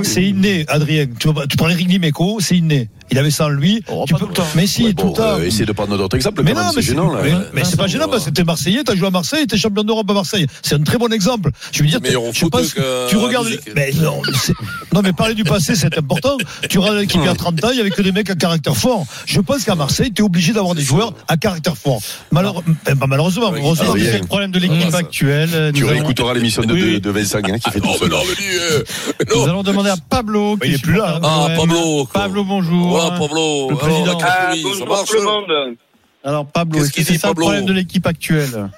c'est 0.03 0.23
inné, 0.23 0.65
Adrien. 0.67 1.07
Tu, 1.19 1.27
prends 1.57 1.69
Eric 1.69 1.87
Limeco, 1.89 2.37
c'est 2.39 2.57
inné. 2.57 2.87
Il 3.13 3.17
avait 3.17 3.31
ça 3.31 3.47
en 3.47 3.49
lui. 3.49 3.83
Tu 4.07 4.13
peux, 4.13 4.19
tout 4.19 4.27
le 4.27 4.33
temps. 4.33 4.43
mais 4.55 4.67
si, 4.67 4.93
tout 4.95 5.07
le 5.07 5.13
temps. 5.13 5.23
euh, 5.23 5.43
essaye 5.43 5.65
de 5.65 5.71
prendre 5.73 5.97
d'autres 5.97 6.15
exemples. 6.15 6.43
mais 6.43 6.53
non, 6.53 6.61
c'est 6.69 6.75
c'est, 6.75 6.81
gênant, 6.91 7.11
là. 7.13 7.19
mais, 7.23 7.33
mais 7.53 7.63
c'est 7.65 7.75
pas 7.75 7.87
gênant 7.87 8.07
parce 8.07 8.23
que 8.25 8.29
t'es 8.29 8.45
Marseillais, 8.45 8.83
t'as 8.85 8.95
joué 8.95 9.07
à 9.07 9.09
Marseille, 9.09 9.45
t'es 9.47 9.57
champion 9.57 9.83
d'Europe 9.83 10.09
à 10.09 10.13
Marseille. 10.13 10.45
C'est 10.61 10.75
un 10.75 10.83
très 10.83 10.97
bon 10.97 11.11
exemple. 11.11 11.30
Je 11.71 11.83
veux 11.83 11.87
dire, 11.89 11.99
je 12.33 12.45
que 12.45 13.09
tu 13.09 13.15
à 13.15 13.19
la 13.19 13.25
regardes, 13.25 13.47
mais 13.75 13.91
non, 14.93 15.01
mais 15.01 15.13
parler 15.13 15.33
du 15.35 15.43
passé, 15.43 15.75
c'est 15.75 15.97
important. 15.97 16.37
Tu 16.69 16.79
regardes 16.79 16.97
l'équipe 16.97 17.19
il 17.21 17.25
y 17.25 17.29
a 17.29 17.35
30 17.35 17.63
ans, 17.63 17.69
il 17.71 17.77
y 17.77 17.81
avait 17.81 17.89
que 17.91 18.01
des 18.01 18.11
mecs 18.11 18.29
à 18.29 18.35
caractère 18.35 18.75
fort. 18.75 19.05
Je 19.25 19.39
pense 19.41 19.63
qu'à 19.63 19.75
Marseille, 19.75 20.11
t'es 20.11 20.21
obligé 20.23 20.53
d'avoir 20.53 20.75
des 20.75 20.83
joueurs 20.83 21.13
à 21.27 21.37
caractère 21.37 21.77
fort. 21.77 21.99
Malheure- 22.31 22.63
ben, 22.85 22.95
malheureusement, 23.07 23.51
Oui, 23.51 23.59
heureusement. 23.63 23.93
ah 23.95 23.99
C'est 23.99 24.19
le 24.19 24.25
problème 24.27 24.51
de 24.51 24.59
l'équipe 24.59 24.89
Ah, 24.93 24.97
actuelle. 24.97 25.71
Tu 25.73 25.85
réécouteras 25.85 26.33
l'émission 26.33 26.61
de, 26.63 26.73
Oui. 26.73 26.93
de, 26.93 26.99
de 26.99 27.09
Vincent 27.09 27.39
hein, 27.39 27.59
qui 27.59 27.69
fait 27.71 27.79
Non, 27.79 27.93
tout 27.93 27.99
mais 28.05 28.09
ça. 28.09 28.15
non, 28.15 28.21
mais 28.27 28.35
dis, 28.35 28.57
euh, 28.59 28.83
Nous 29.35 29.43
allons 29.43 29.63
demander 29.63 29.89
à 29.89 29.95
Pablo. 29.97 30.57
qui 30.57 30.69
Il 30.69 30.75
est 30.75 30.81
plus 30.81 30.93
là, 30.95 31.19
Ah. 31.23 31.47
Pablo. 31.55 32.05
Pablo, 32.11 32.43
bonjour. 32.43 32.99
Pablo. 33.17 33.69
Le 33.69 33.75
président. 33.75 34.17
Ah, 34.23 34.53
bonjour 34.63 35.05
tout 35.05 35.13
le 35.15 35.23
monde. 35.23 35.75
Alors 36.23 36.45
Pablo, 36.51 36.79
Qu'est-ce 36.79 36.85
est-ce 36.85 36.91
que 36.91 36.95
qu'il 36.97 37.05
c'est 37.05 37.17
ça 37.17 37.29
le 37.29 37.33
problème 37.35 37.65
de 37.65 37.73
l'équipe 37.73 38.05
actuelle? 38.05 38.69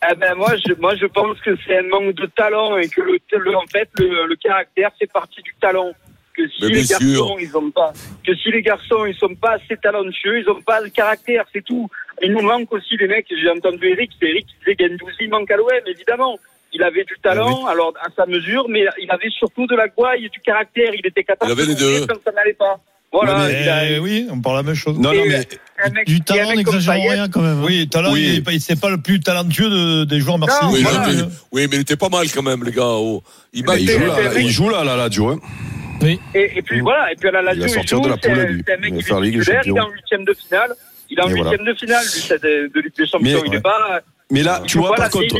Ah 0.00 0.14
ben 0.20 0.34
moi 0.34 0.54
je 0.56 0.72
moi 0.80 0.96
je 0.96 1.06
pense 1.06 1.38
que 1.40 1.56
c'est 1.66 1.78
un 1.78 1.82
manque 1.88 2.14
de 2.14 2.26
talent 2.26 2.76
et 2.76 2.88
que 2.88 3.00
le, 3.00 3.18
le- 3.38 3.56
en 3.56 3.66
fait 3.70 3.88
le, 3.98 4.26
le 4.26 4.36
caractère 4.36 4.90
c'est 4.98 5.10
partie 5.12 5.42
du 5.42 5.54
talent. 5.60 5.92
Que 6.36 6.48
si 6.48 6.62
Mais 6.62 6.68
les 6.68 6.84
garçons 6.84 7.04
sûr. 7.14 7.36
ils 7.40 7.56
ont 7.56 7.70
pas 7.70 7.92
que 8.26 8.34
si 8.34 8.50
les 8.50 8.62
garçons 8.62 9.06
ils 9.06 9.14
sont 9.16 9.34
pas 9.34 9.52
assez 9.52 9.76
talentueux, 9.76 10.40
ils 10.40 10.48
ont 10.50 10.60
pas 10.62 10.80
le 10.80 10.88
caractère, 10.90 11.44
c'est 11.52 11.64
tout. 11.64 11.88
Il 12.22 12.32
nous 12.32 12.42
manque 12.42 12.72
aussi 12.72 12.96
les 12.96 13.06
mecs, 13.08 13.26
j'ai 13.30 13.50
entendu 13.50 13.86
Eric, 13.88 14.10
c'est 14.20 14.26
Eric 14.28 14.46
qui 14.46 14.54
disait 14.74 14.88
Gendouzi 14.88 15.16
il 15.20 15.30
manque 15.30 15.50
à 15.50 15.56
l'OM 15.56 15.68
évidemment. 15.86 16.36
Il 16.72 16.82
avait 16.82 17.04
du 17.04 17.14
talent, 17.22 17.64
alors 17.66 17.94
à 18.00 18.08
sa 18.14 18.26
mesure, 18.26 18.68
mais 18.68 18.84
il 19.00 19.10
avait 19.10 19.30
surtout 19.30 19.66
de 19.66 19.74
la 19.74 19.88
gouaille 19.88 20.26
et 20.26 20.28
du 20.28 20.38
caractère. 20.40 20.92
Il 20.94 21.06
était 21.06 21.24
capable 21.24 21.50
Il 21.50 21.52
avait 21.52 21.62
de 21.62 21.68
les 21.68 21.74
deux. 22.00 22.06
quand 22.06 22.20
ça 22.24 22.30
n'allait 22.32 22.52
pas. 22.52 22.78
Voilà. 23.12 23.38
Ouais, 23.38 23.52
mais- 23.52 23.62
il 23.62 23.68
a- 23.68 23.90
Eh 23.90 23.98
oui, 23.98 24.26
on 24.30 24.40
parle 24.40 24.56
la 24.56 24.62
même 24.62 24.74
chose. 24.74 24.98
Non, 24.98 25.14
non, 25.14 25.22
mais 25.26 25.38
mec- 25.38 26.06
Du 26.06 26.20
talent, 26.20 26.54
n'exagérons 26.54 27.08
rien 27.08 27.28
quand 27.28 27.40
même. 27.40 27.58
hein. 27.60 27.64
Oui, 27.66 27.88
talent, 27.88 28.12
Oui. 28.12 28.42
il 28.46 28.52
il- 28.52 28.60
c'est 28.60 28.78
pas 28.78 28.90
le 28.90 28.98
plus 28.98 29.18
talentueux 29.20 29.70
de- 29.70 30.04
des 30.04 30.20
joueurs 30.20 30.38
marseillais. 30.38 30.70
Oui, 30.72 30.82
Voilà. 30.82 31.06
mais, 31.08 31.22
oui, 31.52 31.66
mais 31.70 31.76
il 31.76 31.80
était 31.80 31.96
pas 31.96 32.08
mal 32.10 32.30
quand 32.30 32.42
même, 32.42 32.64
les 32.64 32.72
gars. 32.72 32.84
Oh. 32.84 33.22
Il 33.54 33.64
bat 33.64 33.76
il 33.78 33.88
joue 33.88 33.98
là, 34.06 34.14
il 34.38 34.50
joue 34.50 34.68
là, 34.68 34.84
là, 34.84 34.96
là, 34.96 35.08
Joe. 35.10 35.36
hein. 35.36 36.06
Et, 36.34 36.58
et 36.58 36.62
puis 36.62 36.80
voilà, 36.80 37.10
et 37.10 37.16
puis 37.16 37.28
à 37.28 37.32
la 37.32 37.40
Il 37.40 37.44
va 37.46 37.52
Lazio, 37.54 37.66
il 37.66 37.70
sortir 37.70 37.98
joue, 37.98 38.04
de 38.04 38.08
la 38.10 38.16
c'est 38.22 38.28
poule, 38.28 38.38
un, 38.38 38.42
mec 38.46 38.62
Il 38.88 38.92
va 38.94 38.98
qui 38.98 39.02
faire 39.04 39.18
est 39.18 39.20
Ligue 39.22 39.32
des 39.34 39.38
titulaire, 39.40 39.62
il 39.66 39.76
est 39.76 39.80
en 39.80 39.88
huitième 39.90 40.24
de 40.24 40.34
finale. 40.34 40.74
Il 41.10 41.18
est 41.18 41.22
en 41.22 41.28
huitième 41.28 41.64
de 41.64 41.74
finale 41.74 42.04
de 42.04 42.80
Ligue 42.80 42.92
des 42.96 43.06
Champions. 43.06 43.20
Mais- 43.22 43.30
il 43.46 43.50
ouais. 43.50 43.56
est 43.56 43.60
pas. 43.60 44.00
Mais 44.30 44.42
là, 44.42 44.60
tu 44.66 44.76
vois, 44.78 44.90
par 44.96 45.10
contre, 45.10 45.34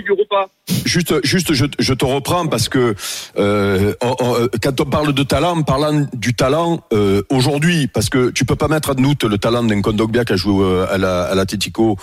juste, 0.87 1.15
juste, 1.27 1.53
je, 1.53 1.67
je 1.79 1.93
te 1.95 2.05
reprends 2.07 2.47
parce 2.47 2.71
que 2.71 2.95
euh, 3.39 3.93
on- 4.01 4.17
on- 4.21 4.49
quand 4.63 4.81
on 4.81 4.85
parle 4.87 5.13
de 5.13 5.23
talent, 5.23 5.61
parlant 5.63 6.07
du 6.15 6.33
talent 6.35 6.81
euh, 6.95 7.21
aujourd'hui, 7.31 7.87
parce 7.87 8.09
que 8.09 8.31
tu 8.31 8.47
peux 8.47 8.57
pas 8.57 8.69
mettre 8.69 8.91
en 8.93 8.95
doute 8.95 9.25
le 9.25 9.37
talent 9.37 9.63
d'un 9.63 9.83
Kondogbia 9.83 10.25
qui 10.25 10.33
a 10.33 10.37
joué 10.37 10.65
euh, 10.65 10.87
à 10.91 10.97
la 10.97 11.25
à 11.25 11.35
l'Atletico, 11.35 11.97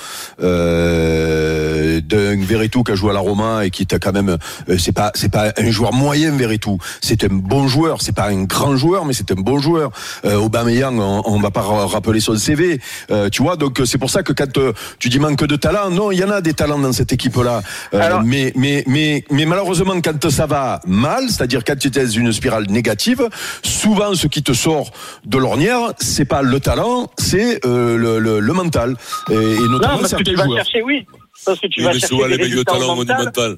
euh, 0.76 2.02
d'un 2.02 2.40
Veretout 2.44 2.84
qui 2.84 2.92
a 2.92 2.96
joué 2.96 3.10
à 3.12 3.14
la 3.14 3.20
Roma 3.20 3.66
et 3.66 3.70
qui 3.72 3.84
était 3.84 4.00
quand 4.00 4.14
même, 4.14 4.38
euh, 4.70 4.78
c'est 4.78 4.92
pas 4.92 5.12
c'est 5.16 5.32
pas 5.32 5.54
un 5.58 5.72
joueur 5.72 5.94
moyen 5.94 6.36
Veretout, 6.36 6.78
c'est 7.02 7.24
un 7.24 7.34
bon 7.34 7.68
joueur, 7.68 8.02
c'est 8.02 8.16
pas 8.16 8.28
un 8.30 8.44
grand 8.44 8.76
joueur, 8.78 9.06
mais 9.06 9.14
c'est 9.14 9.32
un 9.32 9.36
bon 9.36 9.60
joueur. 9.60 9.92
Euh, 10.26 10.36
Aubameyang, 10.38 11.00
on, 11.00 11.22
on 11.26 11.40
va 11.40 11.52
pas 11.52 11.62
ra- 11.62 11.88
rappeler 11.88 12.20
son 12.20 12.36
CV, 12.38 12.80
euh, 13.12 13.30
tu 13.30 13.42
vois, 13.42 13.56
donc 13.56 13.82
c'est 13.86 13.98
pour 13.98 14.10
ça 14.10 14.24
que 14.24 14.34
quand 14.34 14.58
euh, 14.58 14.74
tu 15.00 15.10
dis 15.10 15.20
manque 15.20 15.44
de 15.46 15.56
talent, 15.56 15.90
non, 15.90 16.12
il 16.12 16.20
y 16.20 16.24
en 16.24 16.30
a 16.32 16.42
des 16.42 16.54
talents 16.54 16.75
dans 16.80 16.94
cette 16.94 17.12
équipe-là. 17.14 17.62
Euh, 17.94 18.00
Alors- 18.02 18.24
mais, 18.24 18.52
mais, 18.56 18.84
mais, 18.88 19.24
mais 19.32 19.46
malheureusement, 19.46 19.94
quand 20.02 20.30
ça 20.30 20.46
va 20.46 20.82
mal, 20.86 21.24
c'est-à-dire 21.30 21.64
quand 21.64 21.78
tu 21.78 21.88
es 21.88 21.92
dans 21.92 22.08
une 22.10 22.32
spirale 22.34 22.66
négative, 22.70 23.28
souvent 23.64 24.14
ce 24.16 24.28
qui 24.28 24.44
te 24.44 24.54
sort 24.54 24.92
de 25.26 25.38
l'ornière, 25.38 25.94
c'est 26.00 26.26
pas 26.26 26.42
le 26.42 26.60
talent, 26.60 27.10
c'est 27.18 27.66
euh, 27.66 27.98
le, 27.98 28.20
le, 28.20 28.40
le 28.40 28.54
mental. 28.54 28.96
Et, 29.30 29.34
et 29.34 29.38
Non, 29.38 29.70
notamment 29.70 29.98
parce 30.00 30.14
que 30.14 30.24
tu 30.24 30.26
certains 30.32 30.38
vas 30.42 30.46
joueurs. 30.46 30.58
chercher, 30.66 30.82
oui. 30.84 31.06
Parce 31.46 31.60
que 31.60 31.68
tu 31.68 31.82
vas 31.84 31.92
chercher 31.92 32.08
souvent 32.08 32.28
des 32.28 32.36
résultats 32.36 32.74
talent 32.74 32.94
au 32.94 32.96
mental. 32.96 33.58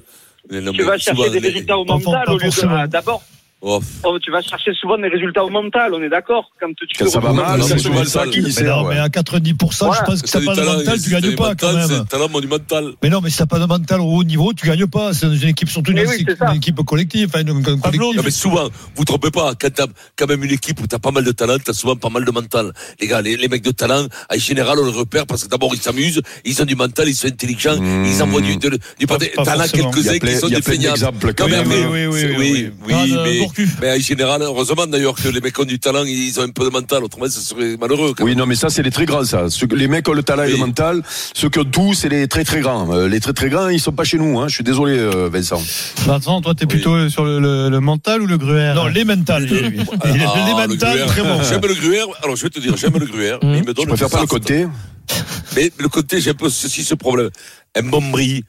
non, 0.52 0.72
Tu 0.74 0.84
vas 0.84 0.98
chercher 0.98 1.30
des 1.30 1.40
résultats 1.40 1.78
au 1.78 1.86
mental 1.86 2.24
au 2.30 2.38
lieu 2.38 2.50
de. 2.50 2.88
D'abord, 2.88 3.22
Oh, 3.60 3.82
oh, 4.04 4.20
tu 4.20 4.30
vas 4.30 4.42
chercher 4.44 4.72
souvent 4.80 5.00
des 5.00 5.08
résultats 5.08 5.44
au 5.44 5.50
mental, 5.50 5.92
on 5.96 6.02
est 6.04 6.10
d'accord. 6.10 6.52
Quand 6.60 6.68
tu 6.78 6.86
Quand 7.00 7.10
ça 7.10 7.20
va 7.20 7.34
mal, 7.34 7.64
c'est 7.64 7.80
souvent 7.80 8.06
ça 8.06 8.28
qui 8.28 8.42
Mais, 8.42 8.64
non, 8.68 8.88
mais 8.88 9.00
à 9.00 9.10
90%, 9.10 9.86
Voilà. 9.88 10.00
je 10.00 10.06
pense 10.06 10.22
que 10.22 10.28
c'est 10.30 10.34
t'as 10.34 10.40
du 10.42 10.46
pas 10.46 10.52
de 10.54 10.60
talent, 10.60 10.78
mental, 10.78 11.02
tu 11.02 11.10
gagnes 11.10 11.22
du 11.22 11.36
pas 11.36 11.48
mental, 11.50 11.58
quand 11.74 11.82
C'est 11.88 11.94
même. 11.94 12.02
un 12.02 12.06
talent 12.06 12.30
monumental. 12.30 12.92
Mais 13.02 13.10
non, 13.10 13.20
mais 13.20 13.32
si 13.32 13.38
t'as 13.40 13.48
pas 13.48 13.58
de 13.58 13.66
mental 13.66 14.00
au 14.02 14.04
haut 14.06 14.24
niveau, 14.24 14.54
tu 14.54 14.68
gagnes 14.68 14.86
pas. 14.86 15.12
C'est 15.14 15.26
une 15.26 15.50
équipe, 15.50 15.70
surtout 15.70 15.92
une, 15.92 16.00
oui, 16.02 16.24
une 16.50 16.56
équipe 16.56 16.76
collective, 16.86 17.30
enfin, 17.34 17.42
une. 17.42 17.48
Non, 17.98 18.12
mais 18.24 18.30
souvent, 18.30 18.70
vous 18.96 19.06
trompez 19.06 19.32
pas, 19.32 19.54
quand 19.60 19.74
t'as 19.74 19.88
quand 20.16 20.28
même 20.28 20.44
une 20.44 20.52
équipe 20.52 20.80
où 20.80 20.86
t'as 20.86 21.00
pas 21.00 21.10
mal 21.12 21.24
de 21.24 21.32
talent, 21.32 21.58
t'as 21.64 21.74
souvent 21.74 21.96
pas 21.96 22.10
mal 22.10 22.26
de 22.26 22.32
mental. 22.32 22.72
Les 23.02 23.08
gars, 23.08 23.22
les, 23.22 23.38
les 23.38 23.48
mecs 23.48 23.64
de 23.64 23.72
talent, 23.72 24.06
en 24.32 24.38
général, 24.38 24.78
on 24.80 24.86
les 24.86 24.92
repère 24.92 25.26
parce 25.26 25.44
que 25.46 25.50
d'abord, 25.50 25.72
ils 25.74 25.82
s'amusent, 25.82 26.22
ils 26.46 26.62
ont 26.62 26.66
du 26.66 26.76
mental, 26.76 27.08
ils 27.10 27.16
sont 27.16 27.28
intelligents, 27.28 27.76
Mmh. 27.80 28.06
ils 28.06 28.22
envoient 28.22 28.42
du, 28.42 28.56
du 28.58 29.08
Pas- 29.08 29.18
T'en 29.18 29.44
as 29.46 29.68
quelques-uns 29.68 30.20
qui 30.20 30.36
sont 30.36 30.48
des 30.48 30.62
même. 31.48 31.68
oui, 31.68 32.06
oui, 32.08 32.72
oui, 32.86 33.47
Ah, 33.58 33.62
mais, 33.82 33.92
en 33.94 34.00
général, 34.00 34.42
heureusement 34.42 34.88
d'ailleurs 34.88 35.16
que 35.16 35.28
les 35.30 35.42
mecs 35.42 35.58
ont 35.60 35.64
du 35.66 35.80
talent, 35.80 36.04
ils 36.06 36.40
ont 36.40 36.44
un 36.44 36.50
peu 36.50 36.66
de 36.66 36.70
mental, 36.70 37.04
autrement, 37.04 37.26
ce 37.30 37.40
serait 37.42 37.78
malheureux. 37.78 38.14
quand 38.16 38.24
Oui, 38.24 38.32
même. 38.32 38.40
non, 38.40 38.46
mais 38.46 38.56
ça, 38.56 38.70
c'est 38.70 38.84
les 38.84 38.92
très 38.92 39.06
grands, 39.06 39.24
ça. 39.24 39.50
Ceux 39.50 39.68
les 39.76 39.88
mecs 39.88 40.08
ont 40.10 40.14
le 40.14 40.24
talent 40.24 40.44
et 40.44 40.52
le 40.52 40.58
mental. 40.58 41.04
Ceux 41.34 41.50
qui 41.50 41.60
ont 41.60 41.66
tout, 41.66 41.94
c'est 41.94 42.10
les 42.10 42.28
très 42.28 42.44
très 42.44 42.62
grands. 42.62 42.92
Euh, 42.94 43.08
les 43.08 43.20
très 43.20 43.34
très 43.34 43.50
grands, 43.50 43.70
ils 43.70 43.80
sont 43.80 43.92
pas 43.92 44.04
chez 44.04 44.18
nous. 44.18 44.40
Hein. 44.40 44.48
Je 44.48 44.56
suis 44.56 44.64
désolé, 44.64 44.98
euh, 44.98 45.30
Vincent. 45.32 45.62
Vincent, 46.06 46.42
toi, 46.42 46.54
t'es 46.56 46.66
plutôt 46.66 47.10
sur 47.10 47.26
le, 47.26 47.40
le- 47.40 47.70
le 47.70 47.80
mental 47.80 48.22
ou 48.22 48.28
le 48.28 48.38
gruère 48.38 48.76
Non, 48.76 48.88
les 48.88 49.04
mentales. 49.06 49.48
Ah, 49.50 49.56
les 49.56 49.70
le 49.70 50.68
mentales, 50.68 51.06
très 51.08 51.22
bon. 51.24 51.40
J'aime 51.48 51.62
le 51.62 51.74
gruyère. 51.76 52.06
Alors, 52.24 52.36
je 52.36 52.44
vais 52.44 52.50
te 52.50 52.60
dire, 52.60 52.76
j'aime 52.78 52.98
le 52.98 53.06
gruyère. 53.06 53.40
mais 53.44 53.60
il 53.60 53.64
me 53.66 53.74
donne 53.74 53.86
Je 53.86 53.90
préfère 53.90 54.10
pas 54.10 54.22
le 54.22 54.28
côté. 54.28 54.68
Mais 55.56 55.72
le 55.80 55.88
côté, 55.88 56.20
j'ai 56.20 56.32
un 56.32 56.34
peu 56.34 56.50
ceci, 56.50 56.84
ce 56.84 56.94
problème. 56.94 57.30
Un 57.78 57.84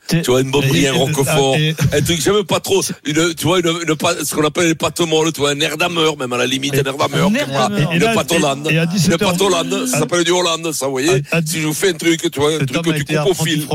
T'es- 0.06 0.22
tu 0.22 0.30
vois, 0.30 0.40
une 0.40 0.50
bonne 0.50 0.66
brie, 0.68 0.86
un 0.86 0.92
roquefort, 0.94 1.56
et- 1.56 1.74
un 1.92 2.00
truc, 2.02 2.20
j'aime 2.22 2.42
pas 2.44 2.60
trop, 2.60 2.82
une, 3.06 3.34
tu 3.34 3.44
vois, 3.46 3.58
une, 3.60 3.66
une 3.86 3.94
pâte- 3.96 4.24
ce 4.24 4.34
qu'on 4.34 4.44
appelle 4.44 4.68
les 4.68 4.74
pâtes 4.74 5.00
molles, 5.00 5.32
tu 5.32 5.40
vois, 5.40 5.50
un 5.50 5.60
air 5.60 5.76
d'ameur, 5.76 6.16
même 6.16 6.32
à 6.32 6.36
la 6.38 6.46
limite, 6.46 6.74
un 6.74 6.78
air 6.78 6.96
d'ameur, 6.96 7.26
Un 7.28 7.30
quelque 7.32 7.50
air 7.50 7.52
part. 7.58 7.70
d'ameur. 7.70 7.92
Et 7.92 7.96
Une 7.96 8.02
pâte 8.14 8.32
Hollande. 8.32 8.68
Une 8.70 8.84
17 8.86 9.18
pâte 9.18 9.40
Hollande, 9.40 9.86
ça 9.86 9.98
s'appelle 9.98 10.24
du 10.24 10.30
Hollande, 10.30 10.72
ça, 10.72 10.86
vous 10.86 10.92
voyez. 10.92 11.22
Si 11.44 11.60
je 11.60 11.66
vous 11.66 11.74
fais 11.74 11.90
un 11.90 11.92
truc, 11.94 12.30
tu 12.30 12.40
vois, 12.40 12.54
un 12.54 12.58
truc 12.58 12.72
que 12.92 12.98
tu 12.98 13.04
coupes 13.24 13.40
au 13.40 13.44
fil. 13.44 13.66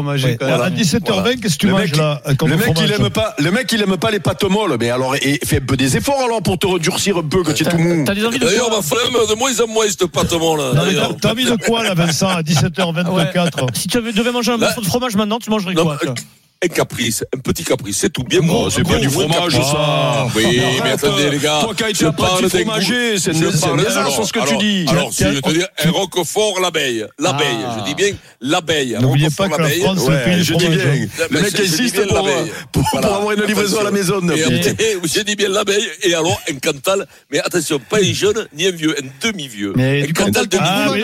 À 0.42 0.70
même. 0.70 0.74
17h20, 0.76 1.40
qu'est-ce 1.42 1.54
que 1.56 1.60
tu 1.60 1.68
manges 1.68 1.96
là 1.96 2.22
comme 2.38 2.50
le 2.50 2.58
mec, 2.58 2.68
il 2.84 2.92
aime 2.92 3.10
pas, 3.10 3.36
le 3.40 3.52
mec, 3.52 3.72
il 3.72 3.82
aime 3.82 3.98
pas 3.98 4.12
les 4.12 4.20
pâtes 4.20 4.44
molles. 4.44 4.78
Mais 4.80 4.90
alors, 4.90 5.16
fais 5.46 5.58
un 5.58 5.66
peu 5.66 5.78
des 5.78 5.98
efforts 5.98 6.22
alors 6.24 6.42
pour 6.42 6.58
te 6.58 6.66
redurcir 6.68 7.18
un 7.18 7.24
peu 7.24 7.44
que 7.44 7.52
tu 7.52 7.64
es 7.64 7.70
tout 7.70 7.78
mou. 7.78 8.04
T'as 8.06 8.14
des 8.16 8.26
envies 8.26 8.40
de 8.40 8.46
D'ailleurs, 8.46 8.70
ma 8.72 8.82
flemme, 8.82 9.14
de 9.30 9.36
moins 9.36 9.60
en 9.62 9.68
moins, 9.68 9.86
cette 9.88 10.06
pâte 10.08 10.32
molle, 10.34 10.62
t'as- 11.22 11.32
envie 11.32 11.46
de 11.46 11.56
quoi 11.66 11.84
là, 11.84 11.94
Vincent, 11.94 12.28
à 12.30 12.42
17h24 12.44 13.68
Si 13.76 13.88
tu 13.88 13.98
devais 14.02 14.32
manger 14.32 14.52
un 14.52 14.58
morceau 14.58 14.82
de 14.82 14.86
fromage 14.86 15.16
maintenant, 15.16 15.40
tu 15.44 15.50
mangerais 15.50 15.74
Non, 15.74 15.84
quoi 15.84 15.98
un 16.64 16.68
caprice, 16.68 17.24
un 17.36 17.40
petit 17.40 17.64
caprice, 17.64 17.98
c'est 17.98 18.12
tout 18.12 18.24
bien. 18.24 18.42
Bon, 18.42 18.70
c'est 18.70 18.84
pas 18.84 18.98
du 18.98 19.10
fromage, 19.10 19.54
ça. 19.54 20.28
Oui, 20.36 20.62
mais 20.84 20.92
attendez, 20.92 21.30
les 21.30 21.38
gars. 21.38 21.60
Toi 21.62 21.74
qui 21.76 21.84
as 21.84 21.90
été 21.90 22.06
apprenti 22.06 22.50
fromager, 22.50 23.20
c'est 23.20 23.34
désastre 23.34 24.26
ce 24.26 24.34
que 24.34 24.48
tu 24.48 24.58
dis. 24.58 24.86
Alors, 24.90 25.12
si 25.12 25.24
je 25.24 25.40
te 25.40 25.50
dis 25.50 25.64
un 25.84 25.92
roquefort, 25.92 26.60
l'abeille. 26.62 27.06
L'abeille, 27.20 27.60
je 27.80 27.84
dis 27.86 27.96
bien 27.96 28.12
l'abeille. 28.42 28.98
N'oubliez 29.00 29.30
pas 29.30 29.50
que 29.50 29.62
la 29.62 29.70
France, 29.70 30.00
c'est 30.06 30.12
le 30.12 30.24
pays 30.24 30.44
je 30.44 30.54
dis 30.56 30.68
bien. 30.68 31.08
Le 31.30 31.42
mec 31.42 31.60
insiste 31.60 32.02
pour 32.72 32.86
avoir 32.98 33.32
une 33.32 33.44
livraison 33.44 33.80
à 33.80 33.84
la 33.84 33.92
maison. 33.92 34.22
J'ai 35.04 35.24
dit 35.24 35.36
bien 35.36 35.50
l'abeille, 35.50 35.88
et 36.04 36.14
alors 36.14 36.40
un 36.50 36.56
Cantal, 36.64 37.06
mais 37.32 37.40
attention, 37.40 37.80
pas 37.80 37.98
un 37.98 38.14
jeune, 38.14 38.48
ni 38.56 38.68
un 38.68 38.72
vieux, 38.72 38.96
un 38.98 39.08
demi-vieux. 39.22 39.74
Un 39.78 40.12
Cantal 40.14 40.48
demi-vieux. 40.48 41.04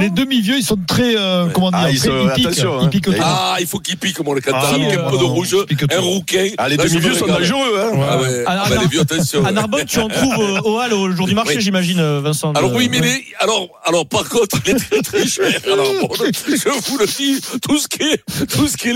Les 0.00 0.10
demi-vieux, 0.10 0.58
ils 0.58 0.64
sont 0.64 0.78
très, 0.86 1.16
euh, 1.16 1.46
comment 1.52 1.70
dire, 1.70 1.88
ils 1.88 2.90
piquent. 2.90 3.10
Ah, 3.20 3.56
il 3.58 3.66
faut 3.66 3.78
qu'ils 3.78 3.96
piquent, 3.96 4.16
comme 4.16 4.34
le 4.34 4.40
Cantal, 4.40 4.59
un 4.60 5.10
peu 5.10 5.18
de 5.18 5.24
rouge, 5.24 5.56
un 5.90 6.00
rouquin. 6.00 6.48
Ah, 6.58 6.68
les 6.68 6.76
demi-vieux 6.76 7.14
sont 7.14 7.26
dangereux, 7.26 7.78
hein. 7.78 7.90
Ah. 8.46 8.64
Ah, 8.64 8.80
les 8.80 8.88
vieux, 8.88 9.00
attention. 9.00 9.44
À 9.44 9.52
Narbonne, 9.52 9.84
tu 9.86 9.98
en 9.98 10.08
trouves 10.08 10.34
euh, 10.38 10.60
au 10.62 10.78
hall 10.80 10.92
au 10.92 11.10
jour 11.12 11.26
du 11.26 11.34
marché, 11.34 11.60
j'imagine, 11.60 12.00
euh, 12.00 12.20
Vincent. 12.22 12.52
Alors 12.52 12.72
oui, 12.74 12.88
mais 12.90 13.00
alors, 13.38 13.68
alors 13.84 14.06
par 14.06 14.28
contre, 14.28 14.58
il 14.64 14.72
est 14.72 14.78
très 14.78 15.02
très 15.02 15.26
cher. 15.26 15.60
Alors, 15.72 15.86
je 16.20 16.90
vous 16.90 16.98
le 16.98 17.06
dis, 17.06 17.40
tout 17.62 17.78
ce 17.78 17.88
qui 17.88 18.02
est, 18.02 18.46
tout 18.46 18.68
ce 18.68 18.76
qui 18.76 18.88
est 18.88 18.92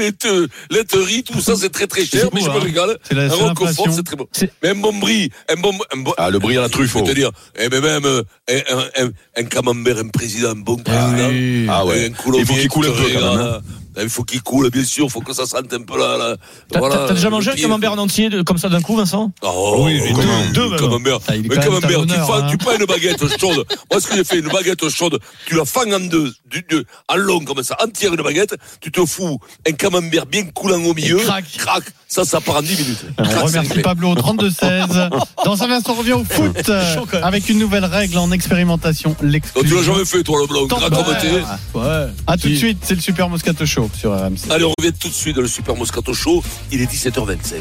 laiterie, 0.70 1.22
tout 1.22 1.40
ça, 1.40 1.54
c'est 1.56 1.70
très 1.70 1.86
très 1.86 2.04
cher, 2.04 2.28
mais 2.32 2.40
je 2.40 2.50
me 2.50 2.56
hein. 2.56 2.60
régale. 2.60 2.98
Un 3.10 3.28
roquefort, 3.28 3.88
c'est 3.90 4.04
très 4.04 4.16
bon. 4.16 4.26
Mais 4.62 4.70
un 4.70 4.74
bon 4.74 4.92
brie, 4.92 5.30
un 5.50 5.56
bon, 5.56 5.72
un 5.94 5.98
bon. 5.98 6.12
Ah, 6.16 6.30
le 6.30 6.38
brie 6.38 6.56
à 6.56 6.60
la 6.60 6.68
truffe. 6.68 6.96
Je 6.96 7.04
te 7.04 7.12
dire, 7.12 7.30
eh 7.58 7.68
même 7.68 7.84
un, 7.84 8.22
un, 8.48 9.10
un, 9.36 9.44
camembert, 9.44 9.98
un 9.98 10.08
président, 10.08 10.50
un 10.50 10.54
bon 10.54 10.76
ah 10.86 10.90
président. 10.90 11.72
Ah 11.72 11.84
ouais. 11.84 12.12
Il 12.34 12.46
faut 12.46 12.54
qu'il 12.54 12.68
coule 12.68 12.86
un 12.86 12.90
peu 12.90 13.18
quand 13.18 13.36
même. 13.36 13.60
Hein. 13.96 14.00
Il 14.02 14.08
faut 14.08 14.24
qu'il 14.24 14.42
coule, 14.42 14.70
bien 14.70 14.84
sûr, 14.84 15.06
il 15.06 15.10
faut 15.10 15.20
que 15.20 15.32
ça 15.32 15.46
sente 15.46 15.72
un 15.72 15.82
peu 15.82 15.98
là. 15.98 16.16
là. 16.16 16.36
T'as 16.70 16.78
voilà, 16.78 17.08
déjà 17.12 17.30
mangé 17.30 17.50
un 17.50 17.54
camembert 17.54 17.92
en 17.92 17.98
entier 17.98 18.30
comme 18.44 18.58
ça 18.58 18.68
d'un 18.68 18.80
coup, 18.80 18.96
Vincent? 18.96 19.32
Oh 19.42 19.82
oui, 19.84 20.00
deux, 20.52 20.68
deux 20.68 20.76
camembert. 20.76 21.18
Ah, 21.28 21.32
mais 21.36 21.56
camembert, 21.56 22.02
tu, 22.02 22.08
fais, 22.08 22.50
tu 22.50 22.58
prends 22.58 22.76
une 22.76 22.86
baguette 22.86 23.38
chaude. 23.40 23.66
Moi, 23.90 24.00
ce 24.00 24.06
que 24.06 24.16
j'ai 24.16 24.24
fait, 24.24 24.38
une 24.38 24.48
baguette 24.48 24.88
chaude, 24.88 25.18
tu 25.46 25.56
la 25.56 25.64
fends 25.64 25.90
en 25.92 26.00
deux, 26.00 26.32
du, 26.46 26.62
deux, 26.68 26.84
en 27.08 27.16
long 27.16 27.40
comme 27.40 27.62
ça, 27.62 27.76
entière 27.82 28.12
une 28.14 28.22
baguette, 28.22 28.56
tu 28.80 28.90
te 28.90 29.04
fous 29.04 29.38
un 29.68 29.72
camembert 29.72 30.26
bien 30.26 30.44
coulant 30.44 30.82
au 30.84 30.94
milieu, 30.94 31.18
crac, 31.18 31.44
crac, 31.56 31.84
ça, 32.14 32.24
ça 32.24 32.40
part 32.40 32.56
en 32.56 32.62
10 32.62 32.76
minutes. 32.80 33.06
On 33.18 33.44
remercie 33.44 33.80
Pablo, 33.80 34.14
32-16. 34.14 35.10
Dans 35.44 35.62
un 35.64 35.70
instant, 35.72 35.94
on 35.94 35.98
revient 35.98 36.12
au 36.12 36.22
foot 36.24 36.70
avec 37.22 37.48
une 37.48 37.58
nouvelle 37.58 37.84
règle 37.84 38.18
en 38.18 38.30
expérimentation. 38.30 39.16
Tu 39.20 39.74
l'as 39.74 39.82
jamais 39.82 40.04
fait, 40.04 40.22
toi, 40.22 40.40
le 40.40 40.46
blanc, 40.46 40.68
Ouais. 41.74 42.06
À 42.28 42.36
tout 42.36 42.48
de 42.48 42.54
suite, 42.54 42.78
c'est 42.82 42.94
le 42.94 43.00
Super 43.00 43.28
Moscato 43.28 43.66
Show 43.66 43.90
sur 43.98 44.12
RMC. 44.12 44.50
Allez, 44.50 44.64
on 44.64 44.72
revient 44.78 44.92
tout 44.92 45.08
de 45.08 45.12
suite 45.14 45.34
dans 45.34 45.42
le 45.42 45.48
Super 45.48 45.74
Moscato 45.74 46.14
Show. 46.14 46.42
Il 46.70 46.80
est 46.80 46.86
17h25. 46.90 47.54